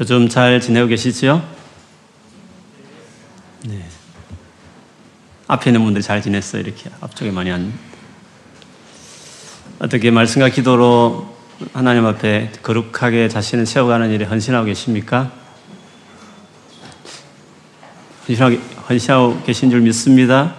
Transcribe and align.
요즘 0.00 0.30
잘 0.30 0.62
지내고 0.62 0.88
계시지요? 0.88 1.46
네. 3.66 3.84
앞에 5.46 5.68
있는 5.68 5.84
분들 5.84 6.00
잘 6.00 6.22
지냈어요. 6.22 6.62
이렇게 6.62 6.88
앞쪽에 7.02 7.30
많이 7.30 7.50
안. 7.50 7.70
어떻게 9.78 10.10
말씀과 10.10 10.48
기도로 10.48 11.36
하나님 11.74 12.06
앞에 12.06 12.50
거룩하게 12.62 13.28
자신을 13.28 13.66
세워가는 13.66 14.10
일에 14.10 14.24
헌신하고 14.24 14.64
계십니까? 14.64 15.30
헌신하고, 18.26 18.56
헌신하고 18.88 19.42
계신 19.42 19.68
줄 19.68 19.82
믿습니다. 19.82 20.54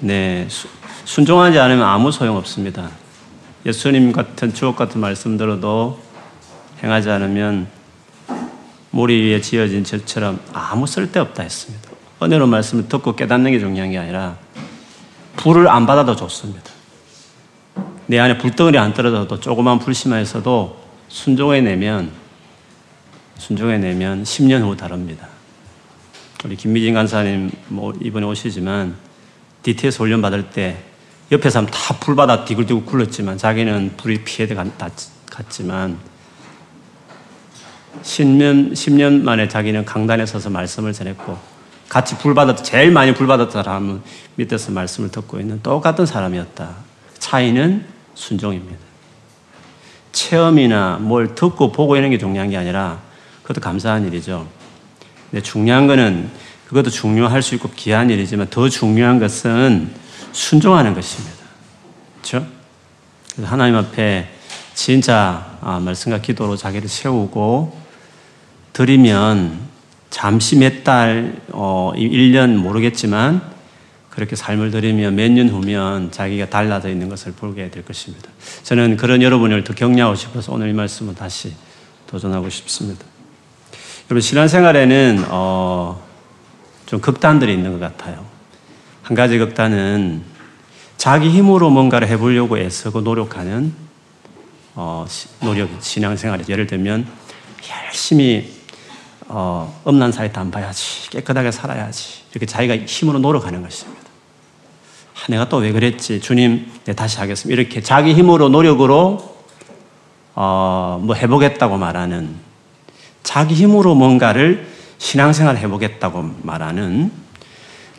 네. 0.00 0.48
수, 0.50 0.66
순종하지 1.04 1.60
않으면 1.60 1.84
아무 1.84 2.10
소용 2.10 2.36
없습니다. 2.38 2.90
예수님 3.64 4.10
같은 4.10 4.52
주옥 4.52 4.74
같은 4.74 5.00
말씀 5.00 5.36
들어도 5.36 6.02
행하지 6.82 7.08
않으면 7.08 7.81
모리 8.92 9.22
위에 9.22 9.40
지어진 9.40 9.84
저처럼 9.84 10.40
아무 10.52 10.86
쓸데없다 10.86 11.42
했습니다. 11.42 11.90
은혜로 12.22 12.46
말씀을 12.46 12.88
듣고 12.88 13.16
깨닫는 13.16 13.50
게 13.50 13.58
중요한 13.58 13.90
게 13.90 13.98
아니라 13.98 14.36
불을 15.36 15.66
안 15.68 15.86
받아도 15.86 16.14
좋습니다. 16.14 16.70
내 18.06 18.18
안에 18.18 18.36
불덩어리 18.38 18.78
안 18.78 18.92
떨어져도 18.92 19.40
조그만 19.40 19.78
불심하에서도 19.78 20.82
순종해내면 21.08 22.12
순종해내면 23.38 24.24
10년 24.24 24.62
후 24.62 24.76
다릅니다. 24.76 25.26
우리 26.44 26.56
김미진 26.56 26.94
간사님 26.94 27.50
뭐 27.68 27.94
이번에 28.00 28.26
오시지만 28.26 28.96
DTS 29.62 30.02
훈련 30.02 30.20
받을 30.20 30.50
때 30.50 30.82
옆에 31.30 31.48
사람 31.48 31.66
다 31.66 31.98
불받아 31.98 32.44
디글디글 32.44 32.84
굴렀지만 32.84 33.38
자기는 33.38 33.94
불이 33.96 34.24
피해 34.24 34.46
갔지만 35.30 35.98
10년, 38.02 38.72
10년 38.72 39.22
만에 39.22 39.48
자기는 39.48 39.84
강단에 39.84 40.26
서서 40.26 40.50
말씀을 40.50 40.92
전했고 40.92 41.38
같이 41.88 42.16
불받았, 42.16 42.62
제일 42.62 42.90
많이 42.90 43.12
불받았던 43.12 43.62
사람은 43.62 44.00
밑에서 44.36 44.72
말씀을 44.72 45.10
듣고 45.10 45.38
있는 45.38 45.62
똑같은 45.62 46.06
사람이었다. 46.06 46.70
차이는 47.18 47.84
순종입니다. 48.14 48.78
체험이나 50.12 50.98
뭘 51.00 51.34
듣고 51.34 51.70
보고 51.72 51.96
있는 51.96 52.10
게 52.10 52.16
중요한 52.16 52.48
게 52.48 52.56
아니라 52.56 52.98
그것도 53.42 53.60
감사한 53.60 54.06
일이죠. 54.06 54.48
근데 55.30 55.42
중요한 55.42 55.86
거는 55.86 56.30
그것도 56.66 56.88
중요할 56.88 57.42
수 57.42 57.54
있고 57.56 57.68
귀한 57.76 58.08
일이지만 58.08 58.48
더 58.48 58.68
중요한 58.70 59.18
것은 59.18 59.92
순종하는 60.32 60.94
것입니다. 60.94 61.36
그렇죠? 62.22 62.46
그래서 63.32 63.50
하나님 63.50 63.76
앞에 63.76 64.28
진짜 64.74 65.58
아, 65.60 65.78
말씀과 65.78 66.22
기도로 66.22 66.56
자기를 66.56 66.88
세우고 66.88 67.81
드리면 68.72 69.58
잠시 70.10 70.56
몇 70.56 70.84
달, 70.84 71.40
어, 71.52 71.92
1년 71.96 72.56
모르겠지만 72.56 73.42
그렇게 74.10 74.36
삶을 74.36 74.70
들이면 74.70 75.14
몇년 75.14 75.48
후면 75.48 76.10
자기가 76.10 76.50
달라져 76.50 76.90
있는 76.90 77.08
것을 77.08 77.32
보게 77.32 77.70
될 77.70 77.82
것입니다. 77.82 78.28
저는 78.62 78.98
그런 78.98 79.22
여러분을 79.22 79.64
더 79.64 79.74
격려하고 79.74 80.14
싶어서 80.14 80.52
오늘 80.52 80.68
이 80.68 80.74
말씀을 80.74 81.14
다시 81.14 81.54
도전하고 82.06 82.50
싶습니다. 82.50 83.06
여러분, 84.10 84.20
신앙생활에는, 84.20 85.24
어, 85.30 86.06
좀 86.84 87.00
극단들이 87.00 87.54
있는 87.54 87.72
것 87.72 87.80
같아요. 87.80 88.26
한 89.00 89.16
가지 89.16 89.38
극단은 89.38 90.22
자기 90.98 91.30
힘으로 91.30 91.70
뭔가를 91.70 92.06
해보려고 92.08 92.58
애쓰고 92.58 93.00
노력하는, 93.00 93.72
어, 94.74 95.06
노력, 95.40 95.70
신앙생활에 95.80 96.44
예를 96.50 96.66
들면 96.66 97.06
열심히 97.86 98.51
어, 99.34 99.82
음란 99.88 100.12
사이트 100.12 100.38
안 100.38 100.50
봐야지. 100.50 101.08
깨끗하게 101.08 101.50
살아야지. 101.50 102.24
이렇게 102.32 102.44
자기가 102.44 102.76
힘으로 102.84 103.18
노력하는 103.18 103.62
것입니다. 103.62 104.02
아, 105.14 105.26
내가 105.28 105.48
또 105.48 105.58
왜 105.58 105.72
그랬지? 105.72 106.20
주님, 106.20 106.70
네, 106.84 106.92
다시 106.92 107.18
하겠습니다. 107.18 107.58
이렇게 107.58 107.80
자기 107.80 108.12
힘으로 108.12 108.50
노력으로 108.50 109.36
어, 110.34 111.00
뭐 111.02 111.14
해보겠다고 111.14 111.78
말하는 111.78 112.34
자기 113.22 113.54
힘으로 113.54 113.94
뭔가를 113.94 114.66
신앙생활 114.98 115.56
해보겠다고 115.56 116.36
말하는 116.42 117.10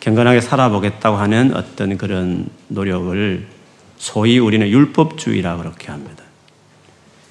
경건하게 0.02 0.40
살아보겠다고 0.40 1.18
하는 1.18 1.56
어떤 1.56 1.98
그런 1.98 2.48
노력을 2.68 3.48
소위 3.98 4.38
우리는 4.38 4.68
율법주의라고 4.68 5.64
그렇게 5.64 5.88
합니다. 5.92 6.24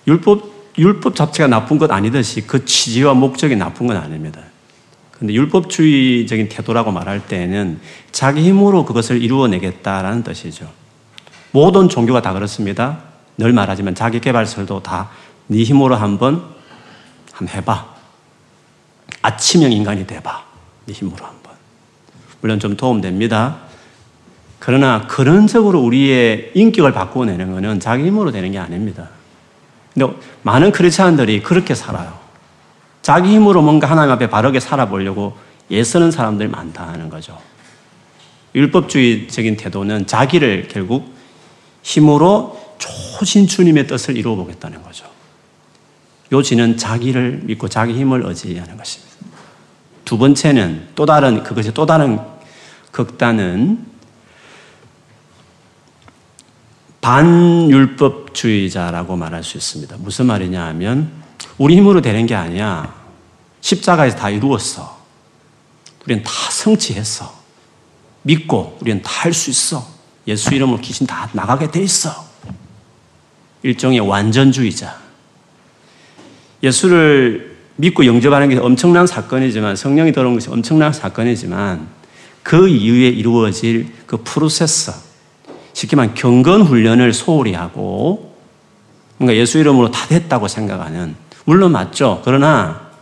율법 0.08 0.51
율법 0.78 1.14
자체가 1.14 1.48
나쁜 1.48 1.78
것 1.78 1.90
아니듯이 1.90 2.42
그 2.46 2.64
취지와 2.64 3.14
목적이 3.14 3.56
나쁜 3.56 3.86
건 3.86 3.96
아닙니다. 3.96 4.40
근데 5.10 5.34
율법주의적인 5.34 6.48
태도라고 6.48 6.90
말할 6.90 7.26
때에는 7.26 7.80
자기 8.10 8.42
힘으로 8.42 8.84
그것을 8.84 9.22
이루어내겠다라는 9.22 10.22
뜻이죠. 10.24 10.68
모든 11.52 11.88
종교가 11.88 12.22
다 12.22 12.32
그렇습니다. 12.32 13.00
늘 13.38 13.52
말하지만 13.52 13.94
자기 13.94 14.20
개발설도 14.20 14.82
다 14.82 15.10
네 15.52 15.62
힘으로 15.62 15.96
한번 15.96 16.42
한번 17.32 17.54
해봐. 17.56 17.92
아침형 19.22 19.72
인간이 19.72 20.06
돼봐. 20.06 20.44
네 20.86 20.92
힘으로 20.92 21.24
한번. 21.24 21.52
물론 22.40 22.58
좀 22.58 22.76
도움됩니다. 22.76 23.58
그러나 24.58 25.06
근원적으로 25.06 25.80
우리의 25.80 26.52
인격을 26.54 26.92
바꾸어내는 26.92 27.52
것은 27.52 27.80
자기 27.80 28.04
힘으로 28.04 28.30
되는 28.30 28.52
게 28.52 28.58
아닙니다. 28.58 29.08
근데 29.94 30.12
많은 30.42 30.72
크리스찬들이 30.72 31.42
그렇게 31.42 31.74
살아요. 31.74 32.18
자기 33.02 33.30
힘으로 33.30 33.62
뭔가 33.62 33.90
하나님 33.90 34.12
앞에 34.12 34.30
바르게 34.30 34.60
살아보려고 34.60 35.36
애쓰는 35.70 36.10
사람들이 36.10 36.48
많다는 36.48 37.08
거죠. 37.08 37.38
율법주의적인 38.54 39.56
태도는 39.56 40.06
자기를 40.06 40.68
결국 40.70 41.12
힘으로 41.82 42.60
초신 42.78 43.46
주님의 43.46 43.86
뜻을 43.86 44.16
이루어 44.16 44.36
보겠다는 44.36 44.82
거죠. 44.82 45.06
요지는 46.32 46.76
자기를 46.76 47.42
믿고 47.44 47.68
자기 47.68 47.94
힘을 47.94 48.24
의지하는 48.24 48.76
것입니다. 48.76 49.12
두 50.04 50.18
번째는 50.18 50.88
또 50.94 51.06
다른, 51.06 51.42
그것이 51.42 51.72
또 51.74 51.86
다른 51.86 52.18
극단은 52.90 53.91
반율법주의자라고 57.02 59.16
말할 59.16 59.44
수 59.44 59.58
있습니다. 59.58 59.96
무슨 59.98 60.24
말이냐 60.26 60.64
하면 60.68 61.10
우리 61.58 61.76
힘으로 61.76 62.00
되는 62.00 62.24
게 62.26 62.34
아니야. 62.34 62.94
십자가에서 63.60 64.16
다 64.16 64.30
이루었어. 64.30 65.02
우리는 66.06 66.22
다 66.22 66.30
성취했어. 66.50 67.42
믿고 68.22 68.78
우리는 68.80 69.02
다 69.02 69.12
할 69.22 69.34
수 69.34 69.50
있어. 69.50 69.86
예수 70.26 70.54
이름으로 70.54 70.80
귀신 70.80 71.06
다 71.06 71.28
나가게 71.32 71.70
돼 71.70 71.80
있어. 71.82 72.26
일종의 73.62 74.00
완전주의자. 74.00 75.00
예수를 76.62 77.56
믿고 77.76 78.06
영접하는 78.06 78.48
게 78.48 78.56
엄청난 78.56 79.06
사건이지만 79.06 79.76
성령이 79.76 80.12
들어온 80.12 80.34
것이 80.34 80.48
엄청난 80.50 80.92
사건이지만 80.92 81.88
그 82.42 82.68
이후에 82.68 83.08
이루어질 83.08 83.92
그 84.06 84.18
프로세스 84.22 85.11
쉽게 85.72 85.96
말하면 85.96 86.14
경건 86.14 86.62
훈련을 86.62 87.12
소홀히 87.12 87.54
하고 87.54 88.34
뭔가 89.18 89.34
예수 89.34 89.58
이름으로 89.58 89.90
다 89.90 90.06
됐다고 90.06 90.48
생각하는 90.48 91.14
물론 91.44 91.72
맞죠. 91.72 92.22
그러나 92.24 92.92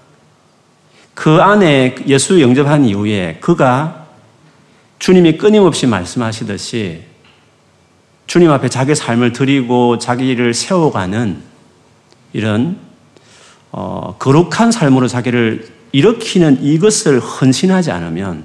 그 1.15 1.41
안에 1.43 1.97
예수 2.07 2.41
영접한 2.41 2.85
이후에 2.85 3.39
그가 3.41 4.07
주님이 4.99 5.39
끊임없이 5.39 5.87
말씀하시듯이 5.87 7.05
주님 8.27 8.51
앞에 8.51 8.69
자기 8.69 8.95
삶을 8.95 9.33
드리고 9.33 9.99
자기를 9.99 10.55
세워가는 10.55 11.43
이런 12.33 12.79
어, 13.73 14.17
거룩한 14.19 14.73
삶으로 14.73 15.09
자기를 15.09 15.69
일으키는 15.93 16.63
이것을 16.63 17.19
헌신하지 17.19 17.91
않으면 17.91 18.45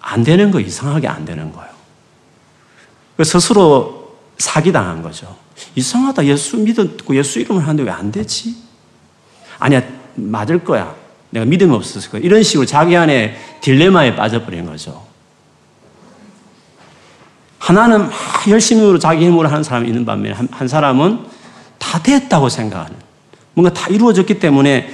안 0.00 0.24
되는 0.24 0.50
거 0.50 0.60
이상하게 0.60 1.08
안 1.08 1.24
되는 1.24 1.52
거예요. 1.52 1.73
그 3.16 3.24
스스로 3.24 4.16
사기당한 4.38 5.02
거죠. 5.02 5.36
이상하다. 5.76 6.24
예수 6.26 6.56
믿었고 6.58 7.14
예수 7.16 7.38
이름을 7.38 7.62
하는데 7.62 7.82
왜 7.84 7.90
안 7.90 8.10
되지? 8.10 8.56
아니야, 9.58 9.82
맞을 10.16 10.64
거야. 10.64 10.94
내가 11.30 11.46
믿음이 11.46 11.74
없었을 11.74 12.10
거야. 12.10 12.20
이런 12.22 12.42
식으로 12.42 12.66
자기 12.66 12.96
안에 12.96 13.36
딜레마에 13.60 14.14
빠져버린 14.16 14.66
거죠. 14.66 15.04
하나는 17.58 18.08
막 18.08 18.12
열심히로 18.48 18.98
자기 18.98 19.24
힘으로 19.26 19.48
하는 19.48 19.62
사람이 19.62 19.88
있는 19.88 20.04
반면에 20.04 20.34
한, 20.34 20.48
한 20.50 20.68
사람은 20.68 21.26
다 21.78 22.02
됐다고 22.02 22.48
생각하는 22.48 22.96
뭔가 23.54 23.72
다 23.72 23.88
이루어졌기 23.88 24.38
때문에 24.38 24.92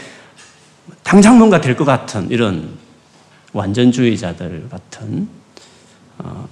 당장 1.02 1.38
뭔가 1.38 1.60
될 1.60 1.76
것 1.76 1.84
같은 1.84 2.30
이런 2.30 2.78
완전주의자들 3.52 4.68
같은 4.70 5.28
어, 6.18 6.48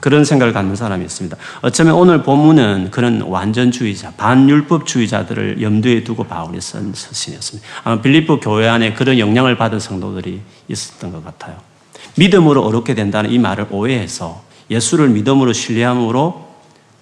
그런 0.00 0.24
생각을 0.24 0.52
갖는 0.52 0.76
사람이 0.76 1.04
있습니다. 1.04 1.36
어쩌면 1.62 1.94
오늘 1.94 2.22
본문은 2.22 2.90
그런 2.90 3.22
완전주의자, 3.22 4.12
반율법주의자들을 4.16 5.62
염두에 5.62 6.04
두고 6.04 6.24
바울이 6.24 6.60
쓴 6.60 6.92
서신이었습니다. 6.94 7.68
아마 7.84 8.00
빌립보 8.00 8.40
교회 8.40 8.68
안에 8.68 8.94
그런 8.94 9.18
영향을 9.18 9.56
받은 9.56 9.78
성도들이 9.78 10.40
있었던 10.68 11.12
것 11.12 11.24
같아요. 11.24 11.56
믿음으로 12.16 12.64
어렵게 12.64 12.94
된다는 12.94 13.30
이 13.30 13.38
말을 13.38 13.66
오해해서 13.70 14.42
예수를 14.70 15.08
믿음으로 15.08 15.52
신뢰함으로 15.52 16.48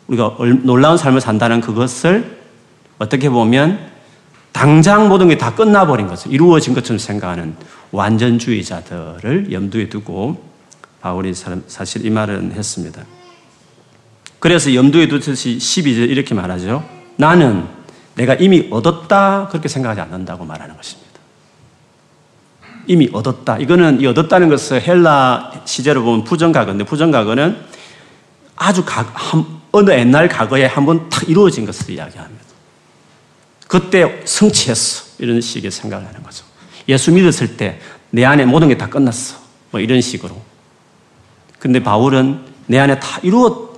우리가 0.08 0.36
놀라운 0.62 0.96
삶을 0.96 1.20
산다는 1.20 1.60
그것을 1.60 2.38
어떻게 2.98 3.28
보면 3.28 3.78
당장 4.52 5.08
모든 5.08 5.28
게 5.28 5.38
다 5.38 5.54
끝나버린 5.54 6.08
것을 6.08 6.32
이루어진 6.32 6.74
것처럼 6.74 6.98
생각하는 6.98 7.54
완전주의자들을 7.92 9.52
염두에 9.52 9.88
두고 9.88 10.47
바울이 11.00 11.32
사실 11.34 12.04
이 12.04 12.10
말은 12.10 12.52
했습니다. 12.52 13.04
그래서 14.40 14.74
염두에 14.74 15.08
두듯이 15.08 15.58
12절 15.58 16.10
이렇게 16.10 16.34
말하죠. 16.34 16.84
나는 17.16 17.66
내가 18.14 18.34
이미 18.34 18.68
얻었다 18.70 19.48
그렇게 19.48 19.68
생각하지 19.68 20.00
않는다고 20.00 20.44
말하는 20.44 20.76
것입니다. 20.76 21.08
이미 22.86 23.08
얻었다. 23.12 23.58
이거는 23.58 24.00
이 24.00 24.06
얻었다는 24.06 24.48
것을 24.48 24.80
헬라 24.82 25.62
시제로 25.66 26.02
보면 26.02 26.24
부정가거인데 26.24 26.84
부정가거는 26.84 27.56
아주 28.56 28.84
가, 28.84 29.02
한, 29.14 29.44
어느 29.72 29.90
옛날 29.90 30.28
과거에 30.28 30.64
한 30.64 30.84
번 30.86 31.08
탁 31.10 31.28
이루어진 31.28 31.66
것을 31.66 31.90
이야기합니다. 31.90 32.44
그때 33.68 34.22
성취했어. 34.24 35.04
이런 35.18 35.40
식의 35.40 35.70
생각을 35.70 36.06
하는 36.06 36.22
거죠. 36.22 36.44
예수 36.88 37.12
믿었을 37.12 37.56
때 37.56 37.78
내 38.10 38.24
안에 38.24 38.46
모든 38.46 38.68
게 38.68 38.78
다 38.78 38.88
끝났어. 38.88 39.36
뭐 39.70 39.80
이런 39.80 40.00
식으로. 40.00 40.40
근데 41.58 41.82
바울은 41.82 42.40
내 42.66 42.78
안에 42.78 42.98
다 43.00 43.18
이루었다. 43.22 43.68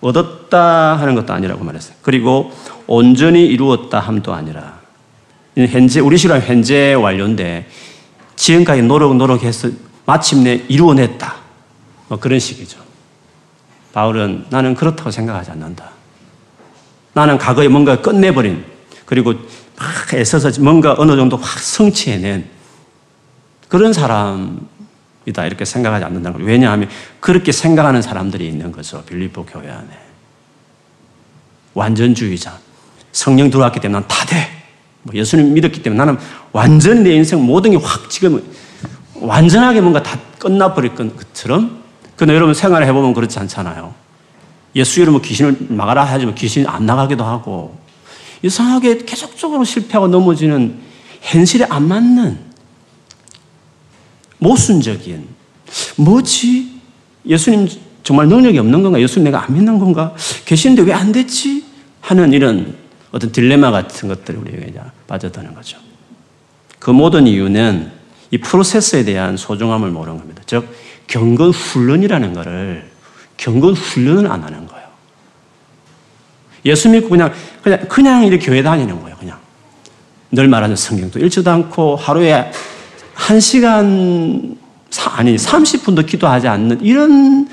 얻었다 0.00 0.96
하는 0.96 1.14
것도 1.14 1.32
아니라고 1.32 1.64
말했어요. 1.64 1.96
그리고 2.02 2.52
온전히 2.86 3.46
이루었다 3.46 4.00
함도 4.00 4.32
아니라. 4.32 4.80
현재, 5.56 6.00
우리 6.00 6.16
시간 6.16 6.40
현재 6.40 6.94
완료인데 6.94 7.68
지금까지 8.36 8.82
노력, 8.82 9.16
노력해서 9.16 9.68
마침내 10.06 10.64
이루어냈다. 10.68 11.34
뭐 12.08 12.18
그런 12.18 12.38
식이죠. 12.38 12.78
바울은 13.92 14.46
나는 14.50 14.74
그렇다고 14.74 15.10
생각하지 15.10 15.50
않는다. 15.50 15.90
나는 17.12 17.38
과거에 17.38 17.68
뭔가 17.68 18.00
끝내버린, 18.00 18.64
그리고 19.04 19.34
막 19.76 20.14
애써서 20.14 20.50
뭔가 20.60 20.94
어느 20.98 21.16
정도 21.16 21.36
확 21.36 21.58
성취해낸 21.58 22.48
그런 23.68 23.92
사람 23.92 24.60
이다. 25.26 25.46
이렇게 25.46 25.64
생각하지 25.64 26.04
않는다는 26.04 26.38
거예요. 26.38 26.50
왜냐하면 26.50 26.88
그렇게 27.20 27.52
생각하는 27.52 28.02
사람들이 28.02 28.46
있는 28.48 28.72
거죠. 28.72 29.02
빌리보 29.04 29.44
교회 29.46 29.70
안에. 29.70 29.88
완전주의자. 31.74 32.58
성령 33.12 33.50
들어왔기 33.50 33.80
때문에 33.80 34.00
난 34.00 34.08
다 34.08 34.24
돼. 34.26 34.48
뭐 35.02 35.14
예수님 35.14 35.54
믿었기 35.54 35.82
때문에 35.82 35.98
나는 36.04 36.18
완전 36.52 37.02
내 37.02 37.12
인생 37.14 37.40
모든 37.42 37.70
게 37.70 37.76
확 37.78 38.10
지금 38.10 38.42
완전하게 39.14 39.80
뭔가 39.80 40.02
다 40.02 40.18
끝나버릴 40.38 40.94
것처럼 40.94 41.80
근데 42.16 42.34
여러분 42.34 42.52
생활을 42.54 42.86
해보면 42.86 43.14
그렇지 43.14 43.38
않잖아요. 43.38 43.94
예수 44.76 45.00
이름으로 45.00 45.22
귀신을 45.22 45.56
막아라 45.70 46.04
하지만 46.04 46.34
귀신이 46.34 46.66
안 46.66 46.86
나가기도 46.86 47.24
하고 47.24 47.78
이상하게 48.42 48.98
계속적으로 48.98 49.64
실패하고 49.64 50.08
넘어지는 50.08 50.78
현실에 51.22 51.66
안 51.68 51.88
맞는 51.88 52.38
모순적인 54.40 55.26
뭐지? 55.96 56.80
예수님 57.26 57.68
정말 58.02 58.26
능력이 58.28 58.58
없는 58.58 58.82
건가? 58.82 59.00
예수님 59.00 59.24
내가 59.24 59.44
안 59.44 59.54
믿는 59.54 59.78
건가? 59.78 60.14
계시는데 60.44 60.82
왜 60.82 60.92
안 60.92 61.12
됐지? 61.12 61.64
하는 62.00 62.32
이런 62.32 62.74
어떤 63.12 63.30
딜레마 63.30 63.70
같은 63.70 64.08
것들을 64.08 64.40
우리가 64.40 64.66
이제 64.66 64.80
빠져드는 65.06 65.54
거죠. 65.54 65.78
그 66.78 66.90
모든 66.90 67.26
이유는 67.26 67.92
이 68.30 68.38
프로세스에 68.38 69.04
대한 69.04 69.36
소중함을 69.36 69.90
모르는 69.90 70.18
겁니다. 70.18 70.42
즉, 70.46 70.66
경건 71.08 71.50
훈련이라는 71.50 72.32
것을 72.34 72.90
경건 73.36 73.74
훈련을 73.74 74.30
안 74.30 74.42
하는 74.42 74.66
거예요. 74.66 74.88
예수 76.64 76.88
믿고 76.88 77.08
그냥, 77.08 77.32
그냥, 77.62 77.80
그냥 77.88 78.24
이렇게 78.24 78.46
교회 78.46 78.62
다니는 78.62 79.00
거예요, 79.02 79.16
그냥. 79.18 79.38
늘 80.30 80.46
말하는 80.46 80.76
성경도 80.76 81.18
읽지도 81.18 81.50
않고 81.50 81.96
하루에 81.96 82.52
한 83.20 83.38
시간, 83.38 84.56
아니, 85.14 85.36
30분도 85.36 86.06
기도하지 86.06 86.48
않는 86.48 86.80
이런 86.80 87.46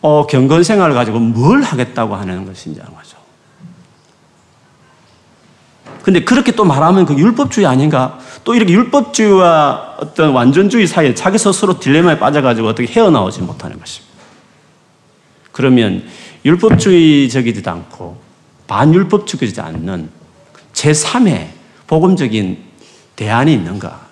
어, 0.00 0.26
경건 0.26 0.64
생활을 0.64 0.94
가지고 0.94 1.20
뭘 1.20 1.62
하겠다고 1.62 2.16
하는 2.16 2.44
것인지 2.44 2.80
아는 2.80 2.94
거죠. 2.94 3.16
근데 6.02 6.24
그렇게 6.24 6.52
또 6.52 6.64
말하면 6.64 7.06
그 7.06 7.14
율법주의 7.14 7.66
아닌가? 7.66 8.18
또 8.42 8.54
이렇게 8.54 8.72
율법주의와 8.72 9.96
어떤 10.00 10.32
완전주의 10.32 10.86
사이에 10.86 11.14
자기 11.14 11.38
스스로 11.38 11.78
딜레마에 11.78 12.18
빠져가지고 12.18 12.68
어떻게 12.68 12.92
헤어나오지 12.92 13.42
못하는 13.42 13.78
것입니다. 13.78 14.14
그러면 15.52 16.04
율법주의적이지도 16.44 17.70
않고 17.70 18.20
반율법적이지 18.66 19.60
않는 19.60 20.10
제3의 20.72 21.48
복음적인 21.86 22.58
대안이 23.14 23.52
있는가? 23.52 24.07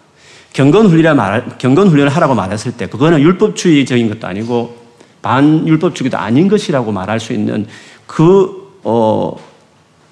경건훈련을 0.57 1.15
말, 1.15 1.59
경건훈련을 1.59 2.09
하라고 2.17 2.35
말했을 2.35 2.73
때 2.73 2.87
그거는 2.87 3.21
율법주의적인 3.21 4.09
것도 4.09 4.27
아니고 4.27 4.75
반율법주의도 5.21 6.17
아닌 6.17 6.49
것이라고 6.49 6.93
말할 6.93 7.21
수 7.21 7.35
있는 7.35 7.67
그, 8.07 8.81
어, 8.83 9.37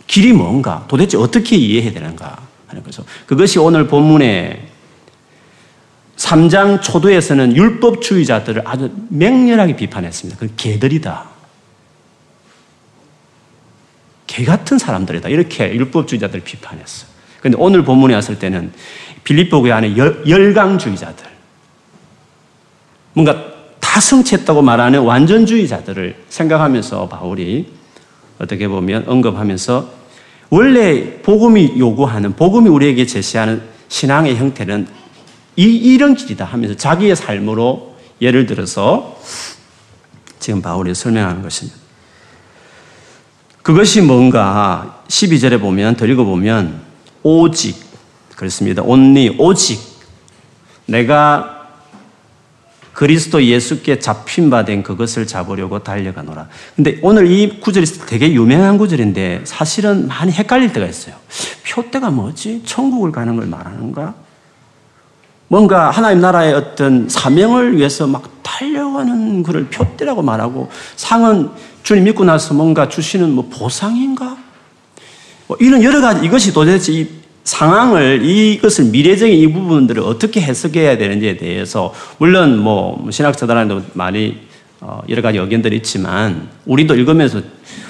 길이 0.06 0.35
뭔가 0.35 0.85
도대체 0.87 1.17
어떻게 1.17 1.56
이해해야 1.56 1.93
되는가 1.93 2.38
하는 2.67 2.82
거죠. 2.82 3.05
그것이 3.25 3.58
오늘 3.58 3.87
본문에 3.87 4.69
3장 6.17 6.82
초도에서는 6.82 7.56
율법주의자들을 7.56 8.62
아주 8.67 8.93
맹렬하게 9.08 9.76
비판했습니다. 9.76 10.38
그 10.38 10.52
개들이다. 10.56 11.25
개 14.26 14.44
같은 14.44 14.76
사람들이다. 14.76 15.31
이렇게 15.31 15.75
율법주의자들을 15.75 16.44
비판했어요. 16.44 17.08
근데 17.40 17.56
오늘 17.58 17.82
본문에 17.82 18.14
왔을 18.14 18.38
때는 18.38 18.73
빌립보 19.25 19.62
교회 19.62 19.73
안에 19.73 19.97
열, 19.97 20.55
강주의자들 20.55 21.26
뭔가 23.15 23.55
다 23.81 24.00
성취했다고 24.00 24.62
말하는 24.62 25.00
완전주의자들을 25.00 26.25
생각하면서 26.29 27.09
바울이 27.09 27.73
어떻게 28.38 28.69
보면 28.69 29.05
언급하면서 29.06 29.88
원래 30.50 31.21
복음이 31.23 31.75
요구하는 31.79 32.35
복음이 32.35 32.69
우리에게 32.69 33.06
제시하는 33.06 33.62
신앙의 33.88 34.37
형태는 34.37 34.87
이, 35.57 35.64
이런 35.64 36.14
길이다 36.14 36.45
하면서 36.45 36.76
자기의 36.76 37.16
삶으로 37.16 37.95
예를 38.21 38.47
들어서 38.47 39.19
지금 40.40 40.61
바울이 40.61 40.95
설명하는 40.95 41.43
것입니다. 41.43 41.78
그것이 43.62 44.02
뭔가 44.02 45.02
12절에 45.09 45.61
보면 45.61 45.97
더 45.97 46.04
읽어보면 46.07 46.83
오직 47.23 47.84
그렇습니다. 48.37 48.83
only 48.83 49.37
오직 49.38 49.81
내가 50.87 51.55
그리스도 52.93 53.43
예수께 53.45 53.99
잡힌 53.99 54.50
바 54.50 54.64
된 54.64 54.83
그것을 54.83 55.26
잡으려고 55.26 55.81
달려가노라. 55.81 56.49
근데 56.76 56.99
오늘 57.03 57.26
이 57.31 57.61
구절이 57.61 57.87
되게 58.07 58.33
유명한 58.33 58.79
구절인데 58.79 59.43
사실은 59.45 60.07
많이 60.07 60.31
헷갈릴 60.33 60.73
때가 60.73 60.87
있어요. 60.87 61.17
표대가 61.69 62.11
뭐지? 62.11 62.62
천국을 62.64 63.11
가는 63.11 63.35
걸 63.35 63.47
말하는가? 63.47 64.14
뭔가 65.49 65.91
하나님 65.91 66.21
나라의 66.21 66.55
어떤 66.55 67.09
사명을 67.09 67.76
위해서 67.76 68.07
막 68.07 68.43
달려가는 68.43 69.43
것을 69.43 69.67
표대라고 69.67 70.23
말하고 70.23 70.71
상은 70.97 71.50
주님 71.83 72.05
믿고 72.05 72.25
나서 72.25 72.55
뭔가 72.55 72.88
주시는 72.88 73.31
뭐 73.33 73.49
보상인가? 73.53 74.37
뭐 75.49 75.57
이런 75.61 75.83
여러 75.83 76.00
가지 76.00 76.25
이것이 76.25 76.53
도대체 76.53 76.93
이 76.93 77.09
상황을 77.44 78.24
이것을 78.24 78.86
미래적인 78.86 79.36
이 79.36 79.52
부분들을 79.52 80.02
어떻게 80.02 80.40
해석해야 80.40 80.96
되는지에 80.96 81.36
대해서 81.36 81.94
물론 82.18 82.58
뭐 82.58 83.06
신학자들한테 83.10 83.80
많이 83.92 84.38
어, 84.80 85.02
여러 85.08 85.22
가지 85.22 85.38
의견들이 85.38 85.76
있지만 85.76 86.48
우리도 86.66 86.94
읽으면서 86.94 87.40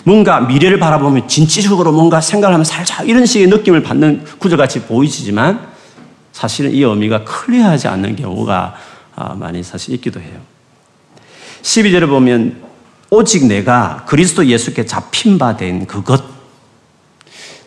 뭔가 0.05 0.41
미래를 0.41 0.79
바라보면 0.79 1.29
진취적으로 1.29 1.93
뭔가 1.93 2.21
생각을 2.21 2.55
하면 2.55 2.65
살짝 2.65 3.09
이런 3.09 3.27
식의 3.27 3.49
느낌을 3.49 3.83
받는 3.83 4.25
구조같이 4.39 4.83
보이지만 4.83 5.67
사실은 6.33 6.73
이 6.73 6.83
의미가 6.83 7.25
클리어하지 7.25 7.89
않는 7.89 8.17
경우가 8.17 8.75
아, 9.17 9.35
많이 9.35 9.63
사실 9.63 9.95
있기도 9.95 10.21
해요. 10.21 10.41
12절을 11.63 12.09
보면 12.09 12.63
오직 13.11 13.47
내가 13.47 14.05
그리스도 14.07 14.45
예수께 14.47 14.85
잡힌 14.85 15.39
바 15.39 15.57
된 15.57 15.87
그것 15.87 16.34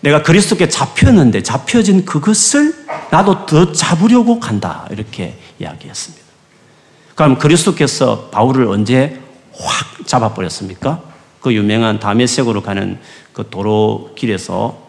내가 0.02 0.22
그리스도께 0.24 0.70
잡혔는데 0.70 1.44
잡혀진 1.44 2.06
그것을 2.06 2.74
나도 3.12 3.46
더 3.46 3.72
잡으려고 3.72 4.40
간다. 4.40 4.88
이렇게 4.92 5.38
이야기했습니다. 5.60 6.26
그럼 7.16 7.38
그리스도께서 7.38 8.30
바울을 8.30 8.68
언제 8.68 9.20
확 9.54 10.08
잡아버렸습니까? 10.08 11.02
그 11.42 11.54
유명한 11.54 12.00
다메섹으로 12.00 12.62
가는 12.62 13.00
그 13.34 13.50
도로 13.50 14.12
길에서 14.16 14.88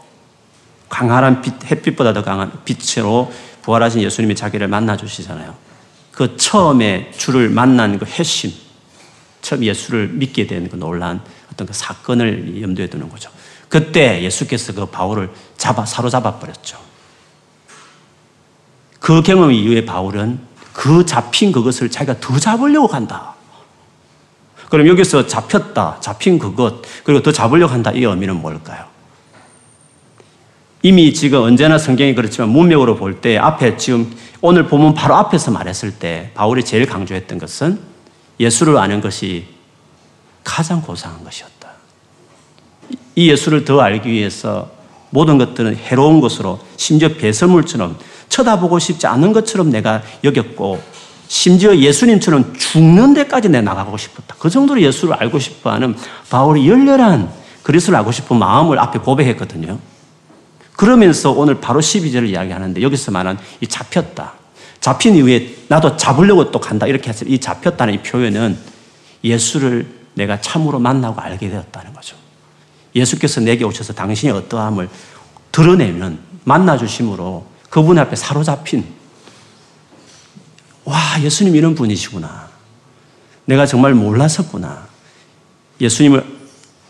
강한 0.88 1.42
빛, 1.42 1.52
햇빛보다 1.70 2.12
더 2.12 2.22
강한 2.22 2.52
빛으로 2.64 3.32
부활하신 3.62 4.02
예수님이 4.02 4.34
자기를 4.34 4.68
만나 4.68 4.96
주시잖아요. 4.96 5.54
그 6.12 6.36
처음에 6.36 7.12
주를 7.16 7.48
만난 7.48 7.98
그 7.98 8.04
핵심, 8.06 8.52
처음 9.40 9.62
예수를 9.64 10.08
믿게 10.08 10.46
된 10.46 10.68
그 10.68 10.76
놀란 10.76 11.20
어떤 11.52 11.66
그 11.66 11.72
사건을 11.72 12.60
염두에 12.62 12.88
두는 12.88 13.08
거죠. 13.08 13.30
그때 13.68 14.22
예수께서 14.22 14.72
그 14.72 14.86
바울을 14.86 15.30
잡아 15.56 15.84
사로잡아 15.84 16.38
버렸죠. 16.38 16.78
그 19.00 19.22
경험 19.22 19.52
이후에 19.52 19.84
바울은 19.84 20.40
그 20.72 21.04
잡힌 21.04 21.52
그것을 21.52 21.90
자기가 21.90 22.20
더 22.20 22.38
잡으려고 22.38 22.88
한다. 22.88 23.34
그럼 24.68 24.86
여기서 24.86 25.26
잡혔다, 25.26 25.98
잡힌 26.00 26.38
그것, 26.38 26.82
그리고 27.04 27.22
더 27.22 27.32
잡으려고 27.32 27.72
한다. 27.72 27.90
이 27.92 28.04
의미는 28.04 28.36
뭘까요? 28.36 28.84
이미 30.82 31.12
지금 31.12 31.42
언제나 31.42 31.78
성경이 31.78 32.14
그렇지만 32.14 32.50
문맥으로 32.50 32.96
볼 32.96 33.20
때 33.20 33.36
앞에 33.36 33.76
지금 33.76 34.14
오늘 34.40 34.66
보면 34.66 34.94
바로 34.94 35.16
앞에서 35.16 35.50
말했을 35.50 35.98
때 35.98 36.30
바울이 36.34 36.64
제일 36.64 36.86
강조했던 36.86 37.38
것은 37.38 37.80
예수를 38.38 38.76
아는 38.76 39.00
것이 39.00 39.46
가장 40.44 40.80
고상한 40.80 41.24
것이었다. 41.24 41.57
이 43.18 43.28
예수를 43.30 43.64
더 43.64 43.80
알기 43.80 44.08
위해서 44.12 44.70
모든 45.10 45.38
것들은 45.38 45.74
해로운 45.74 46.20
것으로 46.20 46.60
심지어 46.76 47.08
배설물처럼 47.08 47.98
쳐다보고 48.28 48.78
싶지 48.78 49.08
않은 49.08 49.32
것처럼 49.32 49.70
내가 49.70 50.02
여겼고 50.22 50.80
심지어 51.26 51.74
예수님처럼 51.76 52.54
죽는 52.56 53.14
데까지 53.14 53.48
내 53.48 53.60
나가고 53.60 53.96
싶었다. 53.96 54.36
그 54.38 54.48
정도로 54.48 54.80
예수를 54.80 55.14
알고 55.14 55.40
싶어 55.40 55.72
하는 55.72 55.96
바울이 56.30 56.68
열렬한 56.68 57.28
그리스도를 57.64 57.98
알고 57.98 58.12
싶은 58.12 58.38
마음을 58.38 58.78
앞에 58.78 59.00
고백했거든요. 59.00 59.80
그러면서 60.76 61.32
오늘 61.32 61.60
바로 61.60 61.80
12절을 61.80 62.28
이야기하는데 62.28 62.80
여기서 62.82 63.10
말한 63.10 63.36
이 63.60 63.66
잡혔다. 63.66 64.34
잡힌 64.78 65.16
이후에 65.16 65.56
나도 65.66 65.96
잡으려고 65.96 66.52
또 66.52 66.60
간다. 66.60 66.86
이렇게 66.86 67.08
해서 67.08 67.24
이 67.26 67.40
잡혔다는 67.40 67.94
이 67.94 67.98
표현은 67.98 68.56
예수를 69.24 69.88
내가 70.14 70.40
참으로 70.40 70.78
만나고 70.78 71.20
알게 71.20 71.48
되었다는 71.50 71.92
거죠. 71.94 72.27
예수께서 72.94 73.40
내게 73.40 73.64
오셔서 73.64 73.92
당신의 73.92 74.34
어떠함을 74.34 74.88
드러내면 75.52 76.18
만나주심으로 76.44 77.46
그분 77.70 77.98
앞에 77.98 78.16
사로잡힌 78.16 78.86
와, 80.84 80.96
예수님 81.20 81.54
이런 81.54 81.74
분이시구나. 81.74 82.48
내가 83.44 83.66
정말 83.66 83.92
몰랐었구나. 83.94 84.86
예수님을 85.80 86.38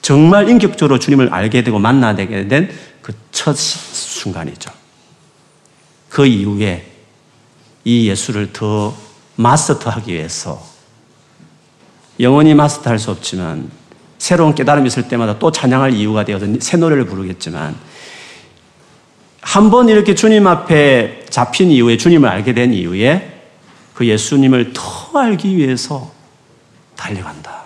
정말 0.02 0.49
인격적으로 0.49 0.99
주님을 0.99 1.33
알게 1.35 1.62
되고 1.64 1.78
만나게 1.78 2.49
된 2.49 2.71
그 3.02 3.14
첫 3.33 3.57
순간이죠. 3.57 4.71
그 6.11 6.26
이후에 6.26 6.90
이 7.85 8.09
예수를 8.09 8.52
더 8.52 8.95
마스터하기 9.37 10.12
위해서 10.12 10.62
영원히 12.21 12.52
마스터할 12.55 12.99
수 12.99 13.11
없지만 13.11 13.71
새로운 14.18 14.54
깨달음이 14.54 14.87
있을 14.88 15.08
때마다 15.08 15.38
또 15.38 15.50
찬양할 15.50 15.94
이유가 15.94 16.25
되어서 16.25 16.46
새 16.60 16.76
노래를 16.76 17.06
부르겠지만 17.06 17.76
한 19.40 19.70
번 19.70 19.88
이렇게 19.88 20.14
주님 20.14 20.46
앞에 20.46 21.25
잡힌 21.30 21.70
이후에 21.70 21.96
주님을 21.96 22.28
알게 22.28 22.52
된 22.52 22.72
이후에 22.75 23.42
그 23.94 24.06
예수님을 24.06 24.72
더 24.75 25.18
알기 25.18 25.56
위해서 25.56 26.12
달려간다. 26.96 27.62